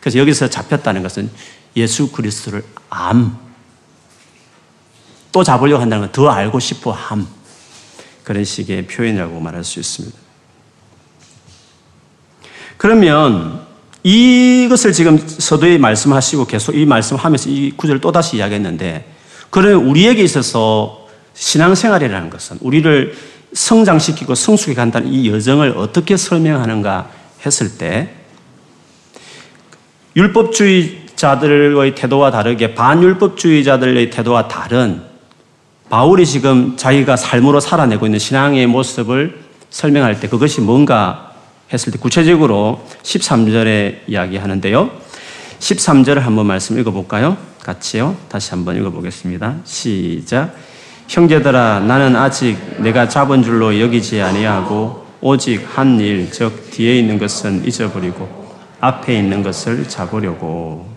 그래서 0.00 0.18
여기서 0.18 0.48
잡혔다는 0.48 1.02
것은 1.02 1.30
예수 1.76 2.10
그리스도를 2.10 2.64
암. 2.90 3.38
또 5.32 5.44
잡으려고 5.44 5.80
한다는 5.80 6.06
건 6.06 6.12
더 6.12 6.28
알고 6.30 6.58
싶어 6.58 6.90
함. 6.90 7.28
그런 8.24 8.44
식의 8.44 8.86
표현이라고 8.88 9.38
말할 9.38 9.62
수 9.62 9.78
있습니다. 9.78 10.16
그러면 12.76 13.66
이것을 14.02 14.92
지금 14.92 15.18
서두에 15.18 15.78
말씀하시고 15.78 16.46
계속 16.46 16.74
이 16.74 16.86
말씀하면서 16.86 17.50
이 17.50 17.72
구절을 17.76 18.00
또다시 18.00 18.36
이야기했는데 18.36 19.04
그러면 19.50 19.86
우리에게 19.86 20.22
있어서 20.22 21.06
신앙생활이라는 21.34 22.30
것은 22.30 22.58
우리를 22.60 23.14
성장시키고 23.52 24.34
성숙해 24.34 24.74
간다는 24.74 25.12
이 25.12 25.28
여정을 25.28 25.74
어떻게 25.76 26.16
설명하는가 26.16 27.10
했을 27.44 27.76
때 27.78 28.14
율법주의자들의 30.16 31.94
태도와 31.94 32.30
다르게 32.30 32.74
반율법주의자들의 32.74 34.10
태도와 34.10 34.48
다른 34.48 35.02
바울이 35.88 36.24
지금 36.24 36.76
자기가 36.76 37.16
삶으로 37.16 37.60
살아내고 37.60 38.06
있는 38.06 38.18
신앙의 38.18 38.66
모습을 38.66 39.40
설명할 39.70 40.20
때 40.20 40.28
그것이 40.28 40.60
뭔가 40.60 41.29
했을 41.72 41.92
때 41.92 41.98
구체적으로 41.98 42.84
13절에 43.02 44.00
이야기하는데요. 44.08 44.90
13절을 45.60 46.20
한번 46.20 46.46
말씀 46.46 46.78
읽어볼까요? 46.78 47.36
같이요. 47.62 48.16
다시 48.28 48.50
한번 48.50 48.76
읽어보겠습니다. 48.76 49.56
시작. 49.64 50.54
형제들아 51.08 51.80
나는 51.80 52.16
아직 52.16 52.56
내가 52.78 53.08
잡은 53.08 53.42
줄로 53.42 53.78
여기지 53.80 54.20
아니하고 54.22 55.06
오직 55.20 55.66
한 55.74 56.00
일, 56.00 56.30
즉 56.30 56.70
뒤에 56.70 56.98
있는 56.98 57.18
것은 57.18 57.66
잊어버리고 57.66 58.54
앞에 58.80 59.18
있는 59.18 59.42
것을 59.42 59.88
잡으려고. 59.88 60.88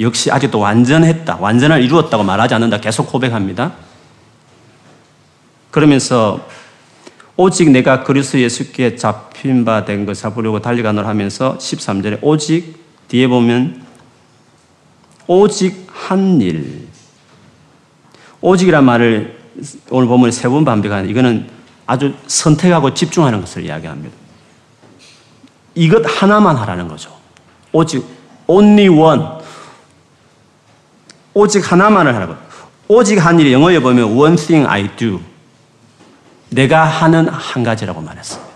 역시 0.00 0.30
아직도 0.30 0.58
완전했다, 0.58 1.38
완전을 1.40 1.82
이루었다고 1.82 2.22
말하지 2.22 2.54
않는다. 2.54 2.80
계속 2.80 3.10
고백합니다. 3.10 3.72
그러면서 5.70 6.46
오직 7.42 7.70
내가 7.72 8.04
그리스도 8.04 8.38
예수께 8.38 8.94
잡힌 8.94 9.64
바 9.64 9.84
된 9.84 10.06
것 10.06 10.14
잡으려고 10.16 10.60
달려가노라 10.60 11.08
하면서 11.08 11.58
13절에 11.58 12.20
오직 12.22 12.76
뒤에 13.08 13.26
보면 13.26 13.82
오직 15.26 15.88
한 15.92 16.40
일. 16.40 16.86
오직이란 18.40 18.84
말을 18.84 19.38
오늘 19.90 20.06
보면 20.06 20.30
세 20.30 20.48
번 20.48 20.64
반복하는 20.64 21.10
이거는 21.10 21.48
아주 21.84 22.14
선택하고 22.28 22.94
집중하는 22.94 23.40
것을 23.40 23.64
이야기합니다. 23.64 24.14
이것 25.74 26.00
하나만 26.06 26.54
하라는 26.58 26.86
거죠. 26.86 27.10
오직 27.72 28.04
only 28.46 28.86
one. 28.88 29.20
오직 31.34 31.72
하나만을 31.72 32.14
하라고. 32.14 32.36
오직 32.86 33.18
한 33.18 33.40
일이 33.40 33.52
영어에 33.52 33.80
보면 33.80 34.16
one 34.16 34.36
thing 34.36 34.64
I 34.68 34.94
do. 34.96 35.20
내가 36.52 36.84
하는 36.84 37.28
한 37.28 37.62
가지라고 37.62 38.00
말했습니다. 38.00 38.52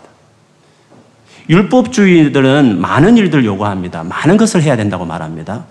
율법주의들은 1.48 2.80
많은 2.80 3.16
일들을 3.16 3.44
요구합니다. 3.44 4.02
많은 4.04 4.36
것을 4.36 4.62
해야 4.62 4.76
된다고 4.76 5.04
말합니다. 5.04 5.64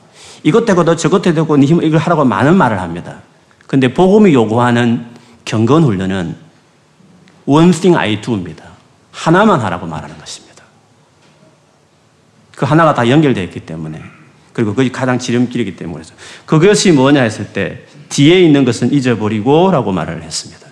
이것 0.44 0.66
되고 0.66 0.96
저것 0.96 1.22
되고 1.22 1.58
이걸 1.58 1.98
하라고 1.98 2.24
많은 2.24 2.56
말을 2.56 2.80
합니다. 2.80 3.18
근데 3.68 3.94
복음이 3.94 4.34
요구하는 4.34 5.06
경건 5.44 5.84
훈련은 5.84 6.36
one 7.46 7.72
thing 7.72 7.98
I 7.98 8.22
do입니다. 8.22 8.64
하나만 9.12 9.60
하라고 9.60 9.86
말하는 9.86 10.18
것입니다. 10.18 10.64
그 12.56 12.66
하나가 12.66 12.94
다 12.94 13.10
연결되어 13.10 13.44
있기 13.46 13.62
때문에 13.62 14.02
그리고 14.54 14.72
그것이 14.72 14.92
가장 14.92 15.20
지름길이기 15.20 15.76
때문에 15.76 16.04
그것이 16.46 16.94
뭐냐 16.94 17.22
했을 17.22 17.48
때 17.52 17.84
뒤에 18.10 18.42
있는 18.42 18.64
것은 18.64 18.94
잊어버리고 18.94 19.72
라고 19.72 19.92
말을 19.92 20.24
했습니다. 20.24 20.65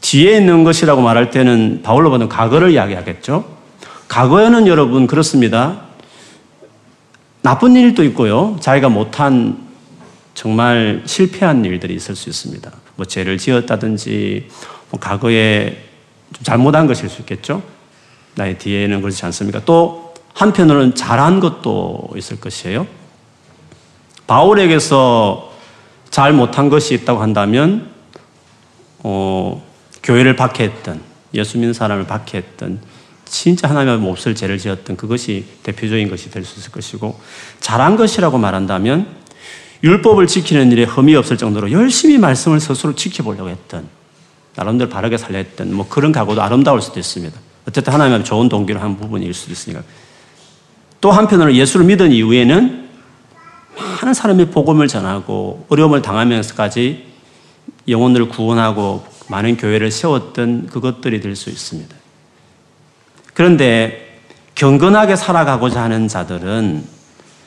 뒤에 0.00 0.36
있는 0.36 0.64
것이라고 0.64 1.02
말할 1.02 1.30
때는 1.30 1.80
바울로 1.82 2.10
보는 2.10 2.28
과거를 2.28 2.70
이야기하겠죠. 2.70 3.44
과거에는 4.08 4.66
여러분 4.66 5.06
그렇습니다. 5.06 5.82
나쁜 7.42 7.76
일도 7.76 8.04
있고요. 8.04 8.56
자기가 8.60 8.88
못한 8.88 9.68
정말 10.34 11.02
실패한 11.04 11.64
일들이 11.64 11.94
있을 11.94 12.14
수 12.14 12.28
있습니다. 12.28 12.70
뭐 12.96 13.06
죄를 13.06 13.38
지었다든지 13.38 14.48
뭐 14.90 15.00
과거에 15.00 15.84
좀 16.32 16.44
잘못한 16.44 16.86
것일 16.86 17.08
수 17.08 17.20
있겠죠. 17.22 17.62
나의 18.34 18.58
뒤에는 18.58 19.00
그렇지 19.00 19.24
않습니까? 19.26 19.64
또 19.64 20.14
한편으로는 20.34 20.94
잘한 20.94 21.40
것도 21.40 22.10
있을 22.16 22.38
것이에요. 22.40 22.86
바울에게서 24.26 25.52
잘 26.10 26.32
못한 26.32 26.68
것이 26.68 26.94
있다고 26.94 27.20
한다면 27.20 27.90
어, 29.00 29.62
교회를 30.08 30.36
박해했던 30.36 31.02
예수 31.34 31.58
믿는 31.58 31.74
사람을 31.74 32.06
박해했던 32.06 32.80
진짜 33.26 33.68
하나님의 33.68 33.98
몹쓸 33.98 34.34
죄를 34.34 34.56
지었던 34.56 34.96
그것이 34.96 35.44
대표적인 35.62 36.08
것이 36.08 36.30
될 36.30 36.44
수 36.46 36.58
있을 36.58 36.72
것이고 36.72 37.20
잘한 37.60 37.96
것이라고 37.98 38.38
말한다면 38.38 39.06
율법을 39.84 40.26
지키는 40.26 40.72
일에 40.72 40.84
흠이 40.84 41.14
없을 41.14 41.36
정도로 41.36 41.70
열심히 41.72 42.16
말씀을 42.16 42.58
스스로 42.58 42.94
지켜보려고 42.94 43.50
했던 43.50 43.86
나름대로 44.56 44.88
바르게 44.88 45.18
살려 45.18 45.36
했던 45.36 45.74
뭐 45.74 45.86
그런 45.86 46.10
각오도 46.10 46.40
아름다울 46.40 46.80
수도 46.80 46.98
있습니다. 46.98 47.38
어쨌든 47.68 47.92
하나님 47.92 48.14
앞에 48.14 48.24
좋은 48.24 48.48
동기로 48.48 48.80
한 48.80 48.96
부분일 48.96 49.34
수도 49.34 49.52
있으니까. 49.52 49.82
또 51.02 51.12
한편으로 51.12 51.54
예수를 51.54 51.84
믿은 51.84 52.12
이후에는 52.12 52.88
많은 53.76 54.14
사람이 54.14 54.46
복음을 54.46 54.88
전하고 54.88 55.66
어려움을 55.68 56.00
당하면서까지 56.00 57.04
영혼을 57.86 58.28
구원하고 58.28 59.17
많은 59.28 59.56
교회를 59.56 59.90
세웠던 59.90 60.68
그것들이 60.68 61.20
될 61.20 61.36
수 61.36 61.50
있습니다. 61.50 61.94
그런데 63.34 64.20
경건하게 64.54 65.16
살아가고자 65.16 65.82
하는 65.82 66.08
자들은 66.08 66.84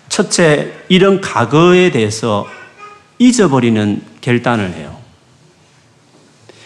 첫째, 0.08 0.74
이런 0.90 1.22
과거에 1.22 1.92
대해서 1.92 2.48
잊어버리는 3.20 4.02
결단을 4.22 4.74
해요. 4.74 4.98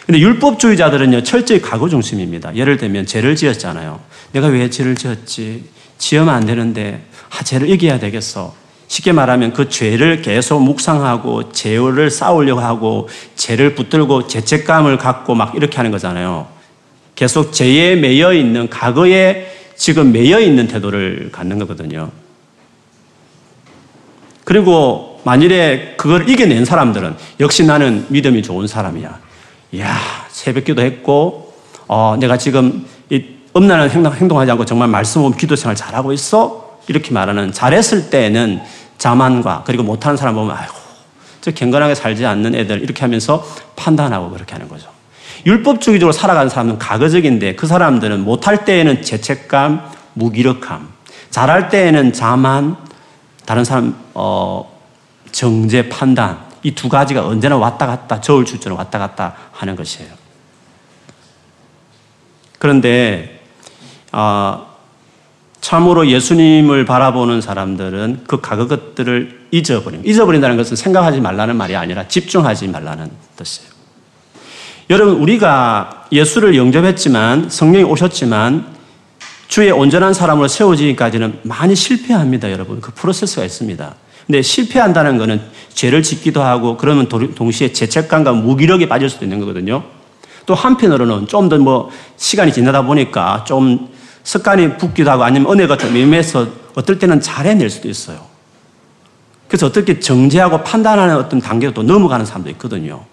근데 0.04 0.20
율법주의자들은요, 0.20 1.22
철저히 1.24 1.60
과거 1.60 1.88
중심입니다. 1.88 2.54
예를 2.54 2.76
들면 2.76 3.06
죄를 3.06 3.34
지었잖아요. 3.34 4.00
내가 4.32 4.46
왜 4.46 4.70
죄를 4.70 4.94
지었지? 4.94 5.64
지으면 5.98 6.28
안 6.28 6.46
되는데, 6.46 7.04
아, 7.30 7.42
죄를 7.42 7.68
이겨야 7.68 7.98
되겠어. 7.98 8.54
쉽게 8.88 9.12
말하면 9.12 9.52
그 9.52 9.68
죄를 9.68 10.22
계속 10.22 10.60
묵상하고 10.60 11.52
죄를 11.52 12.10
쌓으려고 12.10 12.60
하고 12.60 13.08
죄를 13.34 13.74
붙들고 13.74 14.28
죄책감을 14.28 14.98
갖고 14.98 15.34
막 15.34 15.54
이렇게 15.54 15.76
하는 15.76 15.90
거잖아요. 15.90 16.46
계속 17.14 17.52
죄에 17.52 17.96
매여 17.96 18.32
있는 18.34 18.68
과거에 18.70 19.52
지금 19.74 20.12
매여 20.12 20.40
있는 20.40 20.68
태도를 20.68 21.30
갖는 21.32 21.58
거거든요. 21.58 22.10
그리고 24.44 25.20
만일에 25.24 25.94
그걸 25.96 26.28
이겨낸 26.28 26.64
사람들은 26.64 27.16
역시 27.40 27.64
나는 27.64 28.06
믿음이 28.08 28.42
좋은 28.42 28.68
사람이야. 28.68 29.18
이야, 29.72 29.96
새벽기도 30.28 30.82
했고, 30.82 31.52
어, 31.88 32.16
내가 32.20 32.38
지금 32.38 32.86
이 33.10 33.24
음란한 33.56 33.90
행동, 33.90 34.12
행동하지 34.12 34.52
않고 34.52 34.64
정말 34.64 34.88
말씀 34.88 35.22
없 35.22 35.36
기도 35.36 35.56
생활 35.56 35.74
잘하고 35.74 36.12
있어? 36.12 36.65
이렇게 36.88 37.12
말하는 37.12 37.52
잘했을 37.52 38.10
때는 38.10 38.60
자만과 38.98 39.64
그리고 39.66 39.82
못하는 39.82 40.16
사람 40.16 40.34
보면 40.34 40.56
아이고, 40.56 40.74
저 41.40 41.50
경건하게 41.50 41.94
살지 41.94 42.24
않는 42.26 42.54
애들 42.54 42.82
이렇게 42.82 43.00
하면서 43.00 43.46
판단하고 43.76 44.30
그렇게 44.30 44.52
하는 44.52 44.68
거죠. 44.68 44.88
율법주의적으로 45.44 46.12
살아가는 46.12 46.48
사람은 46.48 46.78
가거적인데 46.78 47.54
그 47.56 47.66
사람들은 47.66 48.24
못할 48.24 48.64
때에는 48.64 49.02
죄책감, 49.02 49.82
무기력함, 50.14 50.88
잘할 51.30 51.68
때에는 51.68 52.12
자만, 52.12 52.76
다른 53.44 53.64
사람 53.64 53.96
어, 54.14 54.76
정제 55.30 55.88
판단 55.88 56.46
이 56.66 56.72
두 56.72 56.88
가지가 56.88 57.24
언제나 57.24 57.56
왔다 57.56 57.86
갔다 57.86 58.20
저울 58.20 58.44
출처럼 58.44 58.76
왔다 58.76 58.98
갔다 58.98 59.36
하는 59.52 59.76
것이에요. 59.76 60.10
그런데 62.58 63.40
어, 64.10 64.65
참으로 65.60 66.06
예수님을 66.08 66.84
바라보는 66.84 67.40
사람들은 67.40 68.24
그 68.26 68.40
과거 68.40 68.68
것들을 68.68 69.46
잊어버림. 69.50 70.02
잊어버린다는 70.04 70.56
것은 70.56 70.76
생각하지 70.76 71.20
말라는 71.20 71.56
말이 71.56 71.74
아니라 71.74 72.06
집중하지 72.06 72.68
말라는 72.68 73.10
뜻이에요. 73.36 73.70
여러분, 74.90 75.16
우리가 75.16 76.06
예수를 76.12 76.56
영접했지만, 76.56 77.50
성령이 77.50 77.84
오셨지만, 77.84 78.76
주의 79.48 79.70
온전한 79.72 80.14
사람으로 80.14 80.46
세워지기까지는 80.46 81.40
많이 81.42 81.74
실패합니다, 81.74 82.52
여러분. 82.52 82.80
그 82.80 82.92
프로세스가 82.92 83.44
있습니다. 83.44 83.94
근데 84.26 84.42
실패한다는 84.42 85.18
것은 85.18 85.40
죄를 85.74 86.02
짓기도 86.02 86.42
하고, 86.42 86.76
그러면 86.76 87.08
동시에 87.08 87.72
죄책감과 87.72 88.32
무기력에 88.34 88.88
빠질 88.88 89.10
수도 89.10 89.24
있는 89.24 89.40
거거든요. 89.40 89.82
또 90.46 90.54
한편으로는 90.54 91.26
좀 91.26 91.48
더 91.48 91.58
뭐 91.58 91.90
시간이 92.16 92.52
지나다 92.52 92.82
보니까 92.82 93.44
좀 93.44 93.88
습관이 94.26 94.76
붙기도 94.76 95.10
하고 95.10 95.22
아니면 95.22 95.52
은혜가 95.52 95.78
좀 95.78 95.96
임해서 95.96 96.48
어떨 96.74 96.98
때는 96.98 97.20
잘 97.20 97.46
해낼 97.46 97.70
수도 97.70 97.88
있어요. 97.88 98.20
그래서 99.48 99.66
어떻게 99.66 100.00
정죄하고 100.00 100.64
판단하는 100.64 101.16
어떤 101.16 101.40
단계로 101.40 101.72
또 101.72 101.82
넘어가는 101.82 102.26
사람도 102.26 102.50
있거든요. 102.50 103.04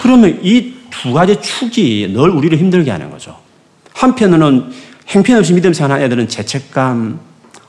그러면 0.00 0.40
이 0.42 0.76
두 1.02 1.12
가지 1.12 1.40
축이 1.40 2.12
늘 2.12 2.30
우리를 2.30 2.56
힘들게 2.58 2.90
하는 2.90 3.10
거죠. 3.10 3.36
한편으로는 3.92 4.72
행편없이 5.08 5.52
믿음 5.52 5.72
생활하는 5.72 6.04
애들은 6.06 6.28
죄책감, 6.28 7.20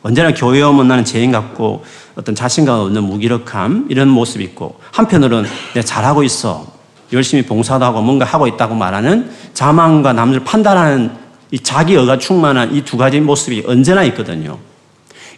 언제나 0.02 0.34
교회 0.34 0.62
오면 0.62 0.88
나는 0.88 1.06
죄인 1.06 1.32
같고 1.32 1.84
어떤 2.16 2.36
자신감 2.36 2.80
없는 2.80 3.04
무기력함 3.04 3.88
이런 3.90 4.08
모습이 4.10 4.44
있고 4.46 4.80
한편으로는 4.92 5.50
내가 5.74 5.86
잘하고 5.86 6.24
있어 6.24 6.66
열심히 7.14 7.44
봉사도 7.44 7.84
하고 7.86 8.02
뭔가 8.02 8.26
하고 8.26 8.48
있다고 8.48 8.76
말하는 8.76 9.30
자만과 9.54 10.14
남들 10.14 10.42
판단하는 10.42 11.12
이 11.52 11.60
자기 11.60 11.96
여가 11.96 12.18
충만한 12.18 12.74
이 12.76 12.82
두 12.82 12.98
가지 12.98 13.20
모습이 13.22 13.64
언제나 13.68 14.04
있거든요. 14.06 14.60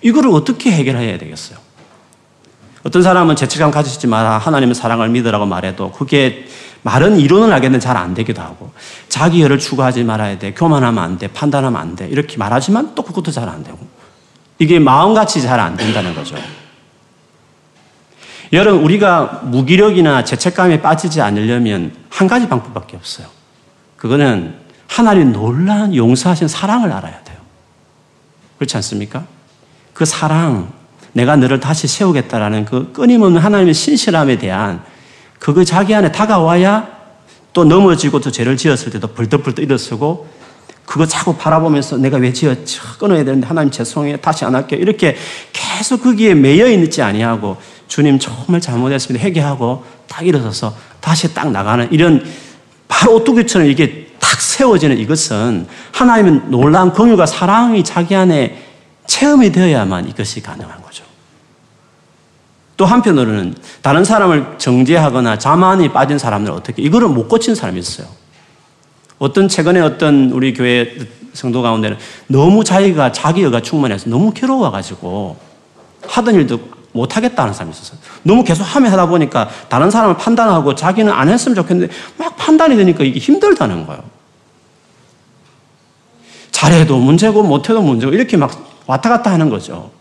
이거를 0.01 0.31
어떻게 0.31 0.71
해결해야 0.71 1.17
되겠어요? 1.17 1.57
어떤 2.83 3.01
사람은 3.03 3.35
죄책감 3.35 3.71
가지지 3.71 4.07
마라. 4.07 4.37
하나님의 4.37 4.73
사랑을 4.73 5.09
믿으라고 5.09 5.45
말해도 5.45 5.91
그게 5.91 6.45
말은 6.81 7.19
이론을 7.19 7.53
알겠는데 7.53 7.83
잘 7.83 7.97
안 7.97 8.13
되기도 8.13 8.41
하고 8.41 8.71
자기 9.09 9.41
열을 9.41 9.59
추구하지 9.59 10.03
말아야 10.05 10.39
돼. 10.39 10.53
교만하면 10.53 11.03
안 11.03 11.17
돼. 11.17 11.27
판단하면 11.27 11.79
안 11.79 11.95
돼. 11.95 12.07
이렇게 12.07 12.37
말하지만 12.37 12.95
또 12.95 13.03
그것도 13.03 13.31
잘 13.31 13.49
안 13.49 13.63
되고 13.63 13.77
이게 14.59 14.79
마음같이 14.79 15.41
잘 15.41 15.59
안 15.59 15.75
된다는 15.75 16.15
거죠. 16.15 16.35
여러분 18.53 18.81
우리가 18.83 19.41
무기력이나 19.43 20.23
죄책감에 20.23 20.81
빠지지 20.81 21.21
않으려면 21.21 21.93
한 22.09 22.27
가지 22.27 22.47
방법밖에 22.47 22.97
없어요. 22.97 23.27
그거는 23.97 24.55
하나님 24.89 25.31
놀라운 25.31 25.95
용서하신 25.95 26.47
사랑을 26.47 26.91
알아야 26.91 27.23
돼요. 27.23 27.37
그렇지 28.57 28.75
않습니까? 28.77 29.23
그 29.93 30.03
사랑, 30.03 30.73
내가 31.13 31.35
너를 31.35 31.59
다시 31.59 31.87
세우겠다라는 31.87 32.65
그 32.65 32.91
끊임없는 32.91 33.39
하나님의 33.39 33.75
신실함에 33.75 34.39
대한 34.39 34.81
그거 35.37 35.63
자기 35.63 35.93
안에 35.93 36.11
다가와야 36.11 36.89
또 37.53 37.63
넘어지고 37.65 38.19
또 38.19 38.31
죄를 38.31 38.57
지었을 38.57 38.91
때도 38.91 39.07
벌떡벌떡 39.09 39.63
일어서고 39.63 40.27
그거 40.85 41.05
자꾸 41.05 41.35
바라보면서 41.35 41.97
내가 41.97 42.17
왜 42.17 42.33
지었지? 42.33 42.79
끊어야 42.97 43.23
되는데 43.23 43.45
하나님 43.45 43.69
죄송해요. 43.69 44.17
다시 44.17 44.43
안 44.43 44.55
할게요. 44.55 44.79
이렇게 44.81 45.15
계속 45.53 46.01
거기에 46.01 46.33
매여 46.33 46.67
있지 46.67 47.03
아니하고 47.03 47.57
주님 47.87 48.17
정말 48.17 48.59
잘못했습니다. 48.59 49.23
회개하고 49.23 49.83
딱 50.07 50.25
일어서서 50.25 50.75
다시 50.99 51.31
딱 51.33 51.51
나가는 51.51 51.87
이런 51.91 52.25
바로 52.87 53.15
오뚜기처럼 53.17 53.67
이게 53.67 54.08
탁 54.29 54.39
세워지는 54.41 54.99
이것은 54.99 55.65
하나님은 55.91 56.51
놀라운 56.51 56.93
긍휼과 56.93 57.25
사랑이 57.25 57.83
자기 57.83 58.15
안에 58.15 58.63
체험이 59.07 59.51
되어야만 59.51 60.07
이것이 60.07 60.43
가능한 60.43 60.83
거죠. 60.83 61.03
또 62.77 62.85
한편으로는 62.85 63.55
다른 63.81 64.05
사람을 64.05 64.59
정죄하거나 64.59 65.39
자만이 65.39 65.89
빠진 65.89 66.19
사람들 66.19 66.51
어떻게 66.51 66.83
이거를 66.83 67.07
못 67.07 67.27
고친 67.27 67.55
사람이 67.55 67.79
있어요. 67.79 68.07
어떤 69.17 69.47
최근에 69.47 69.79
어떤 69.79 70.29
우리 70.29 70.53
교회 70.53 70.95
성도 71.33 71.63
가운데는 71.63 71.97
너무 72.27 72.63
자기가 72.63 73.11
자기 73.11 73.41
여가 73.41 73.61
충만해서 73.61 74.11
너무 74.11 74.31
괴로워가지고 74.31 75.37
하던 76.07 76.35
일도 76.35 76.59
못 76.91 77.17
하겠다는 77.17 77.53
사람이 77.53 77.71
있었어요. 77.71 77.99
너무 78.21 78.43
계속 78.43 78.63
하면 78.63 78.91
하다 78.91 79.07
보니까 79.07 79.49
다른 79.69 79.89
사람을 79.89 80.17
판단하고 80.17 80.75
자기는 80.75 81.11
안 81.11 81.29
했으면 81.29 81.55
좋겠는데 81.55 81.91
막 82.17 82.37
판단이 82.37 82.75
되니까 82.75 83.03
이게 83.03 83.19
힘들다는 83.19 83.87
거예요. 83.87 84.18
잘해도 86.59 86.97
문제고 86.97 87.41
못해도 87.41 87.81
문제고 87.81 88.11
이렇게 88.11 88.35
막 88.35 88.83
왔다 88.85 89.09
갔다 89.09 89.31
하는 89.31 89.49
거죠. 89.49 89.91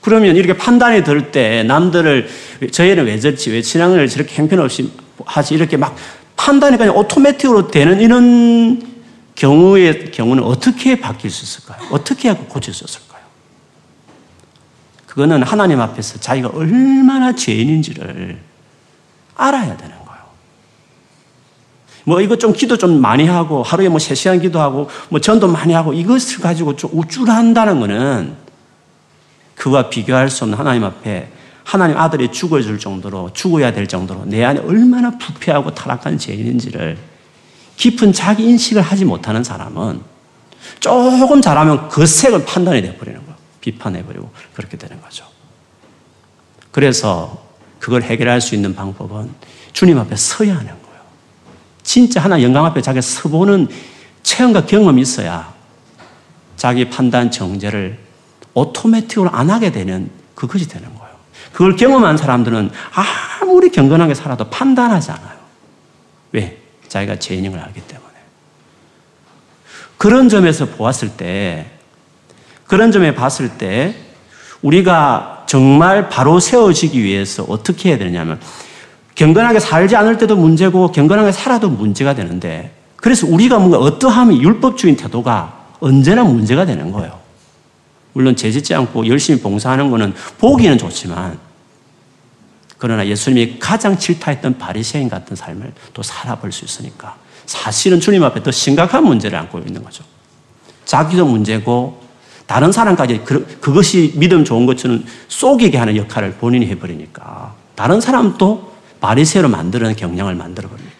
그러면 0.00 0.36
이렇게 0.36 0.56
판단이 0.56 1.04
들 1.04 1.30
때 1.32 1.62
남들을 1.64 2.28
저희는 2.72 3.04
왜 3.04 3.18
저렇지 3.20 3.50
왜 3.50 3.60
신앙을 3.60 4.08
저렇게 4.08 4.34
형편없이 4.36 4.90
하지 5.26 5.54
이렇게 5.54 5.76
막 5.76 5.94
판단이 6.36 6.78
그냥 6.78 6.96
오토매틱으로 6.96 7.70
되는 7.70 8.00
이런 8.00 8.80
경우의 9.34 10.10
경우는 10.12 10.42
어떻게 10.44 10.98
바뀔 10.98 11.30
수 11.30 11.44
있을까요? 11.44 11.86
어떻게 11.90 12.32
고칠 12.32 12.72
수 12.72 12.84
있을까요? 12.84 13.20
그거는 15.06 15.42
하나님 15.42 15.78
앞에서 15.80 16.20
자기가 16.20 16.48
얼마나 16.54 17.34
죄인인지를 17.34 18.38
알아야 19.36 19.76
되는. 19.76 19.97
뭐 22.08 22.22
이거 22.22 22.36
좀 22.36 22.54
기도 22.54 22.78
좀 22.78 23.02
많이 23.02 23.26
하고 23.26 23.62
하루에 23.62 23.90
뭐 23.90 23.98
3시간 23.98 24.40
기도하고 24.40 24.88
뭐 25.10 25.20
전도 25.20 25.46
많이 25.46 25.74
하고 25.74 25.92
이것을 25.92 26.40
가지고 26.40 26.74
좀 26.74 26.90
우쭐한다는 26.94 27.80
거는 27.80 28.34
그와 29.54 29.90
비교할 29.90 30.30
수 30.30 30.44
없는 30.44 30.58
하나님 30.58 30.84
앞에 30.84 31.30
하나님 31.64 31.98
아들이 31.98 32.32
죽어줄 32.32 32.78
정도로 32.78 33.34
죽어야 33.34 33.74
될 33.74 33.86
정도로 33.86 34.24
내 34.24 34.42
안에 34.42 34.60
얼마나 34.60 35.18
부패하고 35.18 35.74
타락한 35.74 36.16
죄인인지를 36.16 36.96
깊은 37.76 38.14
자기 38.14 38.44
인식을 38.44 38.80
하지 38.80 39.04
못하는 39.04 39.44
사람은 39.44 40.00
조금 40.80 41.42
잘하면 41.42 41.90
그 41.90 42.06
색을 42.06 42.46
판단이 42.46 42.80
돼버리는 42.80 43.20
거예요. 43.20 43.36
비판해버리고 43.60 44.30
그렇게 44.54 44.78
되는 44.78 44.98
거죠. 45.02 45.26
그래서 46.70 47.44
그걸 47.78 48.02
해결할 48.02 48.40
수 48.40 48.54
있는 48.54 48.74
방법은 48.74 49.30
주님 49.74 49.98
앞에 49.98 50.16
서야 50.16 50.54
하는 50.54 50.68
거예요. 50.68 50.77
진짜 51.88 52.20
하나 52.20 52.42
영광 52.42 52.66
앞에 52.66 52.82
자기가 52.82 53.00
서보는 53.00 53.66
체험과 54.22 54.66
경험이 54.66 55.00
있어야 55.00 55.54
자기 56.54 56.90
판단 56.90 57.30
정제를 57.30 57.98
오토매틱으로 58.52 59.30
안 59.30 59.48
하게 59.48 59.72
되는 59.72 60.10
그것이 60.34 60.68
되는 60.68 60.86
거예요. 60.94 61.14
그걸 61.50 61.76
경험한 61.76 62.18
사람들은 62.18 62.70
아무리 63.40 63.70
경건하게 63.70 64.12
살아도 64.12 64.50
판단하지 64.50 65.12
않아요. 65.12 65.38
왜? 66.32 66.58
자기가 66.88 67.18
죄인인 67.18 67.52
걸 67.52 67.60
알기 67.60 67.80
때문에. 67.80 68.12
그런 69.96 70.28
점에서 70.28 70.66
보았을 70.66 71.16
때, 71.16 71.70
그런 72.66 72.92
점에 72.92 73.14
봤을 73.14 73.56
때, 73.56 73.94
우리가 74.60 75.46
정말 75.48 76.10
바로 76.10 76.38
세워지기 76.38 77.02
위해서 77.02 77.44
어떻게 77.44 77.88
해야 77.88 77.96
되냐면, 77.96 78.38
경건하게 79.18 79.58
살지 79.58 79.96
않을 79.96 80.16
때도 80.16 80.36
문제고, 80.36 80.92
경건하게 80.92 81.32
살아도 81.32 81.68
문제가 81.68 82.14
되는데, 82.14 82.72
그래서 82.94 83.26
우리가 83.26 83.58
뭔가 83.58 83.76
어떠함이 83.78 84.40
율법주의 84.40 84.96
태도가 84.96 85.70
언제나 85.80 86.22
문제가 86.22 86.64
되는 86.64 86.92
거예요. 86.92 87.18
물론 88.12 88.36
죄짓지 88.36 88.74
않고 88.76 89.08
열심히 89.08 89.40
봉사하는 89.40 89.90
것은 89.90 90.14
보기는 90.38 90.78
좋지만 90.78 91.38
그러나 92.78 93.06
예수님이 93.06 93.58
가장 93.58 93.98
질타했던 93.98 94.58
바리새인 94.58 95.08
같은 95.08 95.36
삶을 95.36 95.72
또 95.94 96.02
살아볼 96.02 96.50
수 96.50 96.64
있으니까 96.64 97.16
사실은 97.46 98.00
주님 98.00 98.22
앞에 98.24 98.42
더 98.42 98.50
심각한 98.50 99.04
문제를 99.04 99.38
안고 99.38 99.58
있는 99.60 99.82
거죠. 99.84 100.04
자기도 100.84 101.26
문제고 101.26 102.02
다른 102.46 102.72
사람까지 102.72 103.22
그, 103.24 103.46
그것이 103.60 104.14
믿음 104.16 104.44
좋은 104.44 104.66
것처럼 104.66 105.04
속이게 105.28 105.76
하는 105.76 105.96
역할을 105.96 106.34
본인이 106.34 106.66
해버리니까 106.66 107.54
다른 107.76 108.00
사람도 108.00 108.67
바리새로 109.00 109.48
만드는 109.48 109.96
경향을 109.96 110.34
만들어 110.34 110.68
버립니다. 110.68 110.98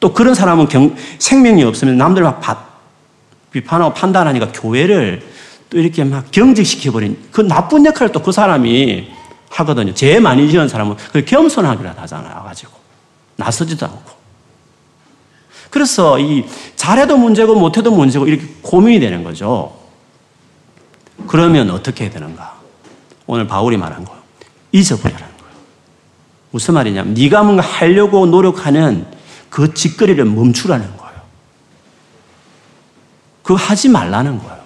또 0.00 0.12
그런 0.12 0.34
사람은 0.34 0.68
경, 0.68 0.94
생명이 1.18 1.64
없으면 1.64 1.96
남들 1.96 2.22
막 2.22 2.42
비판하고 3.50 3.94
판단하니까 3.94 4.52
교회를 4.52 5.22
또 5.70 5.78
이렇게 5.78 6.04
막 6.04 6.30
경직시켜버린 6.30 7.28
그 7.32 7.40
나쁜 7.40 7.86
역할을 7.86 8.12
또 8.12 8.20
그 8.20 8.32
사람이 8.32 9.10
하거든요. 9.50 9.94
제일 9.94 10.20
많이 10.20 10.50
지은 10.50 10.68
사람은 10.68 10.96
그 11.12 11.24
겸손하기라 11.24 11.94
하잖아요. 11.96 12.42
가지고. 12.42 12.72
나서지도 13.36 13.86
않고. 13.86 14.12
그래서 15.70 16.18
이 16.18 16.44
잘해도 16.76 17.16
문제고 17.16 17.54
못해도 17.54 17.90
문제고 17.90 18.26
이렇게 18.26 18.46
고민이 18.62 19.00
되는 19.00 19.24
거죠. 19.24 19.76
그러면 21.26 21.70
어떻게 21.70 22.04
해야 22.04 22.12
되는가? 22.12 22.54
오늘 23.26 23.46
바울이 23.46 23.76
말한 23.76 24.04
거 24.04 24.12
거예요. 24.12 25.33
무슨 26.54 26.74
말이냐면 26.74 27.14
네가 27.14 27.42
뭔가 27.42 27.64
하려고 27.64 28.26
노력하는 28.26 29.04
그 29.50 29.74
짓거리를 29.74 30.24
멈추라는 30.24 30.96
거예요. 30.96 31.20
그거 33.42 33.56
하지 33.56 33.88
말라는 33.88 34.38
거예요. 34.38 34.62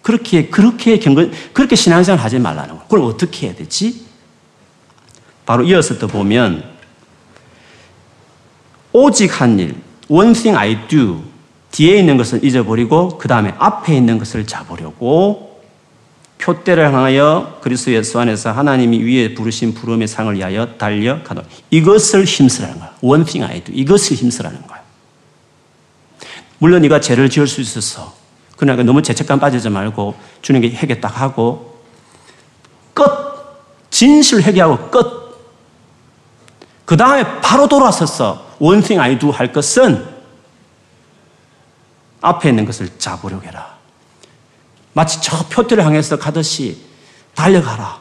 그렇게, 0.00 0.48
그렇게 0.48 0.98
경건, 0.98 1.30
그렇게 1.52 1.76
신앙생활 1.76 2.18
하지 2.18 2.38
말라는 2.38 2.70
거예요. 2.70 2.88
그럼 2.88 3.04
어떻게 3.04 3.48
해야 3.48 3.54
되지? 3.54 4.06
바로 5.44 5.62
이어서 5.64 5.98
또 5.98 6.08
보면, 6.08 6.64
오직 8.90 9.42
한 9.42 9.58
일, 9.58 9.76
one 10.08 10.32
thing 10.32 10.56
I 10.56 10.88
do, 10.88 11.22
뒤에 11.70 11.98
있는 11.98 12.16
것을 12.16 12.42
잊어버리고, 12.42 13.18
그 13.18 13.28
다음에 13.28 13.54
앞에 13.58 13.94
있는 13.94 14.18
것을 14.18 14.46
잡으려고 14.46 15.47
표대를 16.38 16.86
향하여 16.86 17.58
그리스도 17.60 17.92
예수 17.92 18.18
안에서 18.18 18.52
하나님이 18.52 19.02
위에 19.02 19.34
부르신 19.34 19.74
부름의 19.74 20.08
상을 20.08 20.34
위하여 20.34 20.76
달려가도 20.78 21.42
이것을 21.70 22.24
힘쓰라는 22.24 22.78
거야. 22.78 22.94
One 23.02 23.24
thing 23.24 23.52
I 23.52 23.62
do. 23.64 23.74
이것을 23.74 24.16
힘쓰라는 24.16 24.66
거야. 24.66 24.80
물론 26.58 26.82
네가 26.82 27.00
죄를 27.00 27.28
지을 27.28 27.46
수 27.46 27.60
있어서 27.60 28.14
그러나 28.56 28.82
너무 28.82 29.02
죄책감 29.02 29.38
빠지지 29.38 29.68
말고 29.68 30.14
주님께 30.42 30.70
회개 30.70 31.00
딱 31.00 31.20
하고 31.20 31.82
끝. 32.94 33.04
진실 33.90 34.42
회개하고 34.42 34.90
끝. 34.90 35.06
그 36.84 36.96
다음에 36.96 37.40
바로 37.40 37.68
돌아서서 37.68 38.46
One 38.58 38.82
thing 38.82 39.00
I 39.00 39.18
do 39.18 39.30
할 39.30 39.52
것은 39.52 40.04
앞에 42.20 42.48
있는 42.48 42.64
것을 42.64 42.88
잡으려고 42.98 43.44
해라. 43.44 43.77
마치 44.98 45.20
저 45.22 45.46
표대를 45.46 45.84
향해서 45.84 46.18
가듯이 46.18 46.76
달려가라. 47.36 48.00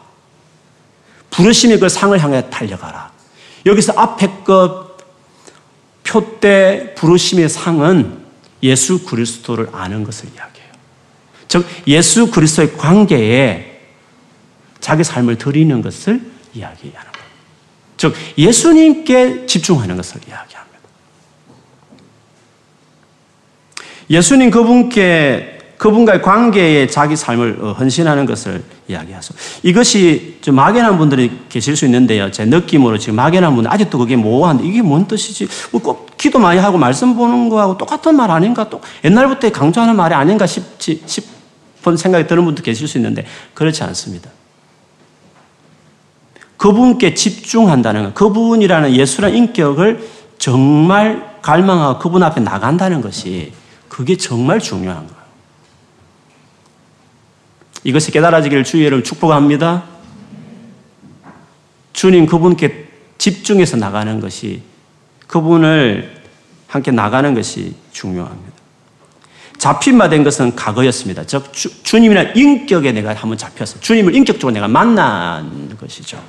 부르심의 1.29 1.79
그 1.79 1.89
상을 1.89 2.19
향해 2.19 2.49
달려가라. 2.49 3.11
여기서 3.67 3.93
앞에 3.95 4.27
것 4.43 4.97
표대 6.01 6.95
부르심의 6.95 7.49
상은 7.49 8.25
예수 8.63 9.05
그리스도를 9.05 9.69
아는 9.73 10.03
것을 10.03 10.29
이야기해요. 10.33 10.71
즉 11.47 11.67
예수 11.85 12.31
그리스도의 12.31 12.75
관계에 12.75 13.79
자기 14.79 15.03
삶을 15.03 15.37
드리는 15.37 15.79
것을 15.83 16.19
이야기하는 16.55 17.11
거예요. 17.11 17.27
즉 17.97 18.15
예수님께 18.39 19.45
집중하는 19.45 19.97
것을 19.97 20.19
이야기합니다. 20.27 20.79
예수님 24.09 24.49
그분께 24.49 25.56
그분과의 25.77 26.21
관계에 26.21 26.87
자기 26.87 27.15
삶을 27.15 27.59
어, 27.61 27.71
헌신하는 27.73 28.25
것을 28.25 28.63
이야기하죠. 28.87 29.35
이것이 29.61 30.37
좀 30.41 30.55
막연한 30.55 30.97
분들이 30.97 31.31
계실 31.49 31.75
수 31.75 31.85
있는데요. 31.85 32.31
제 32.31 32.45
느낌으로 32.45 32.97
지금 32.97 33.15
막연한 33.15 33.53
분들 33.53 33.71
아직도 33.71 33.97
그게 33.99 34.15
모호한데 34.15 34.65
이게 34.65 34.81
뭔 34.81 35.07
뜻이지? 35.07 35.47
뭐꼭 35.71 36.17
기도 36.17 36.39
많이 36.39 36.59
하고 36.59 36.77
말씀 36.77 37.15
보는 37.15 37.49
거하고 37.49 37.77
똑같은 37.77 38.15
말 38.15 38.31
아닌가? 38.31 38.69
또 38.69 38.81
옛날부터 39.03 39.51
강조하는 39.51 39.95
말이 39.95 40.15
아닌가 40.15 40.47
싶지, 40.47 41.03
싶은 41.05 41.95
생각이 41.95 42.27
드는 42.27 42.43
분도 42.43 42.63
계실 42.63 42.87
수 42.87 42.97
있는데 42.97 43.25
그렇지 43.53 43.83
않습니다. 43.83 44.31
그분께 46.57 47.13
집중한다는 47.13 48.05
것, 48.05 48.13
그분이라는 48.15 48.93
예수란 48.93 49.35
인격을 49.35 50.07
정말 50.39 51.37
갈망하고 51.43 51.99
그분 51.99 52.23
앞에 52.23 52.41
나간다는 52.41 53.01
것이 53.01 53.53
그게 53.87 54.17
정말 54.17 54.59
중요한 54.59 55.05
거예요. 55.05 55.16
이것이 57.87 58.11
깨달아지기를 58.11 58.65
주의 58.65 58.83
여러분 58.83 59.01
축복합니다. 59.01 59.85
주님 61.93 62.25
그분께 62.25 62.89
집중해서 63.17 63.77
나가는 63.77 64.19
것이 64.19 64.61
그분을 65.27 66.17
함께 66.67 66.91
나가는 66.91 67.33
것이 67.33 67.75
중요합니다. 67.93 68.51
잡힌 69.57 69.97
바 69.97 70.09
된 70.09 70.25
것은 70.25 70.53
과거였습니다. 70.57 71.23
즉 71.25 71.53
주, 71.53 71.97
님이나 71.97 72.23
인격에 72.23 72.91
내가 72.91 73.13
한번 73.13 73.37
잡혔어. 73.37 73.79
주님을 73.79 74.13
인격적으로 74.15 74.53
내가 74.53 74.67
만난 74.67 75.73
것이죠. 75.79 76.21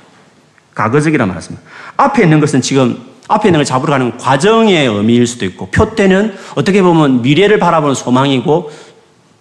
과거적이라 0.75 1.25
말했습니다. 1.25 1.61
앞에 1.97 2.23
있는 2.23 2.39
것은 2.39 2.61
지금 2.61 3.05
앞에 3.27 3.49
있는 3.49 3.57
걸 3.57 3.65
잡으러 3.65 3.91
가는 3.91 4.17
과정의 4.17 4.87
의미일 4.87 5.27
수도 5.27 5.43
있고 5.43 5.69
표때는 5.71 6.37
어떻게 6.55 6.81
보면 6.81 7.21
미래를 7.21 7.59
바라보는 7.59 7.95
소망이고 7.95 8.71